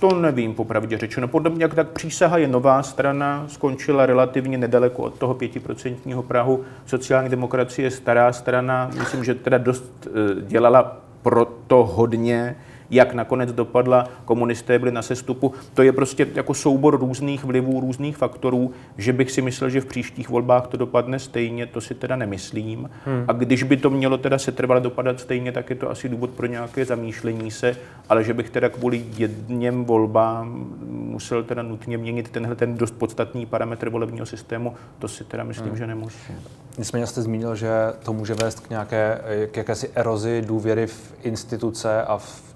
To 0.00 0.14
nevím, 0.14 0.54
popravdě 0.54 0.98
řečeno. 0.98 1.28
Podle 1.28 1.50
mě, 1.50 1.64
jak 1.64 1.74
tak 1.74 1.88
přísaha 1.88 2.38
je 2.38 2.48
nová 2.48 2.82
strana, 2.82 3.44
skončila 3.48 4.06
relativně 4.06 4.58
nedaleko 4.58 5.02
od 5.02 5.18
toho 5.18 5.34
pětiprocentního 5.34 6.22
Prahu. 6.22 6.64
Sociální 6.86 7.28
demokracie 7.28 7.86
je 7.86 7.90
stará 7.90 8.32
strana, 8.32 8.90
myslím, 8.98 9.24
že 9.24 9.34
teda 9.34 9.58
dost 9.58 10.06
uh, 10.06 10.42
dělala 10.42 10.96
proto 11.22 11.84
hodně 11.84 12.56
jak 12.90 13.14
nakonec 13.14 13.52
dopadla, 13.52 14.08
komunisté 14.24 14.78
byli 14.78 14.92
na 14.92 15.02
sestupu. 15.02 15.54
To 15.74 15.82
je 15.82 15.92
prostě 15.92 16.26
jako 16.34 16.54
soubor 16.54 17.00
různých 17.00 17.44
vlivů, 17.44 17.80
různých 17.80 18.16
faktorů, 18.16 18.72
že 18.98 19.12
bych 19.12 19.30
si 19.30 19.42
myslel, 19.42 19.70
že 19.70 19.80
v 19.80 19.86
příštích 19.86 20.28
volbách 20.28 20.66
to 20.66 20.76
dopadne 20.76 21.18
stejně, 21.18 21.66
to 21.66 21.80
si 21.80 21.94
teda 21.94 22.16
nemyslím. 22.16 22.90
Hmm. 23.04 23.24
A 23.28 23.32
když 23.32 23.62
by 23.62 23.76
to 23.76 23.90
mělo 23.90 24.18
teda 24.18 24.38
se 24.38 24.52
trvale 24.52 24.80
dopadat 24.80 25.20
stejně, 25.20 25.52
tak 25.52 25.70
je 25.70 25.76
to 25.76 25.90
asi 25.90 26.08
důvod 26.08 26.30
pro 26.30 26.46
nějaké 26.46 26.84
zamýšlení 26.84 27.50
se, 27.50 27.76
ale 28.08 28.24
že 28.24 28.34
bych 28.34 28.50
teda 28.50 28.68
kvůli 28.68 29.04
jedním 29.16 29.84
volbám 29.84 30.66
musel 30.88 31.44
teda 31.44 31.62
nutně 31.62 31.98
měnit 31.98 32.28
tenhle 32.28 32.56
ten 32.56 32.76
dost 32.76 32.94
podstatný 32.94 33.46
parametr 33.46 33.88
volebního 33.88 34.26
systému, 34.26 34.74
to 34.98 35.08
si 35.08 35.24
teda 35.24 35.44
myslím, 35.44 35.68
hmm. 35.68 35.76
že 35.76 35.86
nemusím. 35.86 36.34
Nicméně 36.78 37.06
jste 37.06 37.22
zmínil, 37.22 37.54
že 37.56 37.70
to 38.02 38.12
může 38.12 38.34
vést 38.34 38.60
k 38.60 38.70
nějaké 38.70 39.20
k 39.50 39.56
jakési 39.56 39.90
erozi 39.94 40.42
důvěry 40.46 40.86
v 40.86 41.14
instituce 41.22 42.02
a 42.02 42.18
v 42.18 42.49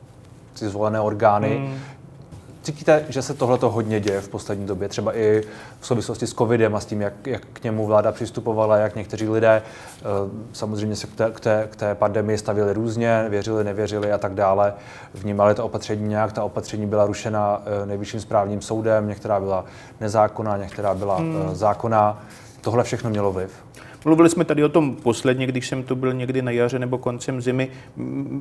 ty 0.58 0.68
zvolené 0.68 1.00
orgány. 1.00 1.56
Hmm. 1.56 1.78
Cítíte, 2.64 3.04
že 3.08 3.22
se 3.22 3.34
tohle 3.34 3.58
hodně 3.62 4.00
děje 4.00 4.20
v 4.20 4.28
poslední 4.28 4.66
době, 4.66 4.88
třeba 4.88 5.16
i 5.16 5.42
v 5.80 5.86
souvislosti 5.86 6.26
s 6.26 6.34
covidem 6.34 6.74
a 6.74 6.80
s 6.80 6.86
tím, 6.86 7.00
jak, 7.00 7.26
jak 7.26 7.42
k 7.52 7.62
němu 7.62 7.86
vláda 7.86 8.12
přistupovala, 8.12 8.76
jak 8.76 8.96
někteří 8.96 9.28
lidé 9.28 9.62
eh, 9.62 10.02
samozřejmě 10.52 10.96
se 10.96 11.06
k 11.06 11.14
té, 11.14 11.30
k, 11.30 11.40
té, 11.40 11.68
k 11.70 11.76
té 11.76 11.94
pandemii 11.94 12.38
stavili 12.38 12.72
různě, 12.72 13.26
věřili, 13.28 13.64
nevěřili 13.64 14.12
a 14.12 14.18
tak 14.18 14.34
dále. 14.34 14.74
Vnímali 15.14 15.54
to 15.54 15.64
opatření 15.64 16.08
nějak, 16.08 16.32
ta 16.32 16.44
opatření 16.44 16.86
byla 16.86 17.06
rušena 17.06 17.62
eh, 17.82 17.86
nejvyšším 17.86 18.20
správním 18.20 18.62
soudem, 18.62 19.08
některá 19.08 19.40
byla 19.40 19.64
nezákonná, 20.00 20.56
některá 20.56 20.94
byla 20.94 21.16
hmm. 21.16 21.48
Eh, 21.52 21.54
zákonná. 21.54 22.22
Tohle 22.60 22.84
všechno 22.84 23.10
mělo 23.10 23.32
vliv? 23.32 23.64
Mluvili 24.04 24.30
jsme 24.30 24.44
tady 24.44 24.64
o 24.64 24.68
tom 24.68 24.96
posledně, 24.96 25.46
když 25.46 25.68
jsem 25.68 25.82
tu 25.82 25.96
byl 25.96 26.12
někdy 26.12 26.42
na 26.42 26.50
jaře 26.50 26.78
nebo 26.78 26.98
koncem 26.98 27.40
zimy. 27.40 27.68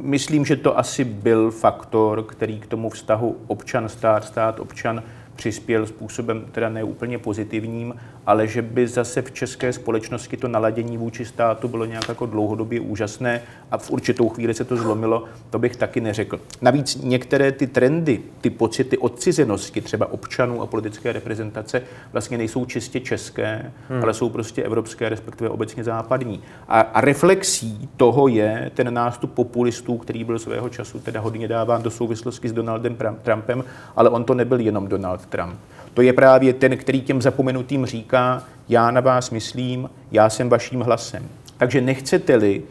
Myslím, 0.02 0.46
že 0.46 0.56
to 0.56 0.78
asi 0.80 1.04
byl 1.04 1.52
faktor, 1.52 2.24
který 2.24 2.60
k 2.60 2.68
tomu 2.68 2.90
vztahu 2.90 3.38
občan, 3.48 3.90
stát, 3.90 4.26
stát, 4.26 4.60
občan 4.60 5.04
přispěl 5.36 5.86
způsobem 5.86 6.46
teda 6.52 6.70
neúplně 6.70 7.18
pozitivním, 7.18 7.96
ale 8.26 8.48
že 8.48 8.62
by 8.62 8.88
zase 8.88 9.22
v 9.22 9.32
české 9.32 9.74
společnosti 9.74 10.38
to 10.38 10.48
naladění 10.48 10.98
vůči 10.98 11.26
státu 11.26 11.68
bylo 11.68 11.86
nějak 11.86 12.10
jako 12.10 12.26
dlouhodobě 12.26 12.80
úžasné 12.80 13.42
a 13.72 13.78
v 13.78 13.92
určitou 13.92 14.30
chvíli 14.30 14.54
se 14.54 14.64
to 14.64 14.78
zlomilo, 14.78 15.24
to 15.50 15.60
bych 15.60 15.76
taky 15.76 16.02
neřekl. 16.02 16.40
Navíc 16.62 16.96
některé 16.96 17.52
ty 17.52 17.68
trendy, 17.68 18.20
ty 18.42 18.50
pocity 18.50 18.98
odcizenosti 18.98 19.82
třeba 19.82 20.12
občanů 20.12 20.62
a 20.62 20.68
politické 20.68 21.12
reprezentace 21.12 21.82
vlastně 22.12 22.38
nejsou 22.38 22.66
čistě 22.66 23.00
české, 23.00 23.72
hmm. 23.90 24.04
ale 24.04 24.14
jsou 24.14 24.30
prostě 24.30 24.64
evropské, 24.64 25.10
respektive 25.10 25.50
obecně 25.50 25.84
západní. 25.84 26.42
A, 26.68 26.80
a 26.80 27.02
reflexí 27.02 27.90
toho 27.98 28.28
je 28.28 28.72
ten 28.76 28.94
nástup 28.94 29.34
populistů, 29.34 29.98
který 29.98 30.24
byl 30.24 30.40
svého 30.40 30.70
času 30.70 31.00
teda 31.00 31.20
hodně 31.20 31.48
dáván 31.48 31.84
do 31.84 31.92
souvislosti 31.92 32.50
s 32.50 32.54
Donaldem 32.54 32.98
Trumpem, 33.24 33.64
ale 33.96 34.10
on 34.10 34.24
to 34.24 34.34
nebyl 34.34 34.60
jenom 34.60 34.88
Donald 34.88 35.23
Trump. 35.26 35.56
To 35.94 36.02
je 36.02 36.14
právě 36.14 36.54
ten, 36.54 36.78
který 36.78 37.02
těm 37.02 37.22
zapomenutým 37.22 37.86
říká, 37.86 38.44
já 38.70 38.92
na 38.92 39.02
vás 39.02 39.30
myslím, 39.30 39.90
já 40.12 40.30
jsem 40.30 40.50
vaším 40.50 40.82
hlasem. 40.82 41.24
Takže 41.58 41.82
nechcete-li, 41.82 42.64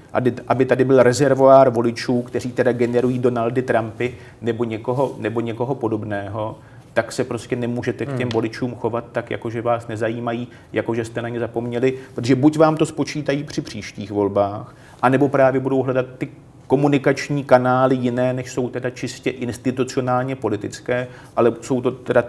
aby 0.48 0.64
tady 0.64 0.84
byl 0.84 1.02
rezervoár 1.02 1.70
voličů, 1.70 2.22
kteří 2.22 2.52
teda 2.52 2.72
generují 2.72 3.18
Donaldy 3.18 3.62
Trumpy 3.62 4.14
nebo 4.40 4.64
někoho, 4.64 5.14
nebo 5.18 5.40
někoho 5.40 5.74
podobného, 5.74 6.58
tak 6.92 7.12
se 7.12 7.24
prostě 7.24 7.56
nemůžete 7.56 8.06
k 8.06 8.08
těm 8.08 8.18
hmm. 8.18 8.28
voličům 8.28 8.74
chovat 8.74 9.04
tak, 9.12 9.30
jako 9.30 9.50
že 9.50 9.62
vás 9.62 9.88
nezajímají, 9.88 10.48
jako 10.72 10.94
že 10.94 11.04
jste 11.04 11.22
na 11.22 11.28
ně 11.28 11.40
zapomněli, 11.40 11.94
protože 12.14 12.34
buď 12.34 12.58
vám 12.58 12.76
to 12.76 12.86
spočítají 12.86 13.44
při 13.44 13.60
příštích 13.60 14.12
volbách, 14.12 14.74
anebo 15.02 15.28
právě 15.28 15.60
budou 15.60 15.82
hledat 15.82 16.06
ty 16.18 16.28
komunikační 16.72 17.44
kanály 17.44 17.96
jiné, 17.96 18.32
než 18.32 18.52
jsou 18.52 18.68
teda 18.68 18.90
čistě 18.90 19.30
institucionálně 19.30 20.36
politické, 20.36 21.08
ale 21.36 21.52
jsou 21.60 21.80
to 21.80 21.90
teda 21.90 22.22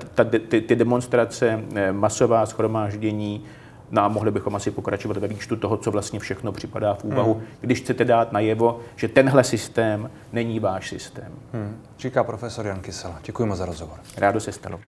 ty, 0.50 0.62
ty 0.62 0.76
demonstrace, 0.76 1.64
eh, 1.76 1.92
masová 1.92 2.46
schromáždění, 2.46 3.44
No 3.92 4.02
a 4.02 4.08
mohli 4.08 4.32
bychom 4.32 4.56
asi 4.56 4.72
pokračovat 4.72 5.18
ve 5.18 5.28
výčtu 5.28 5.56
toho, 5.56 5.78
co 5.78 5.92
vlastně 5.92 6.20
všechno 6.20 6.52
připadá 6.52 6.94
v 6.94 7.04
úvahu, 7.04 7.34
hmm. 7.34 7.44
když 7.62 7.80
chcete 7.82 8.06
dát 8.06 8.32
najevo, 8.32 8.80
že 8.96 9.08
tenhle 9.08 9.44
systém 9.44 10.10
není 10.32 10.60
váš 10.60 10.90
systém. 10.90 11.32
Hmm. 11.54 11.82
Říká 12.00 12.24
profesor 12.24 12.68
Jan 12.68 12.80
Kysela. 12.80 13.20
Děkuji 13.24 13.56
za 13.56 13.66
rozhovor. 13.66 14.00
Rádo 14.18 14.40
se 14.40 14.52
stalo. 14.52 14.80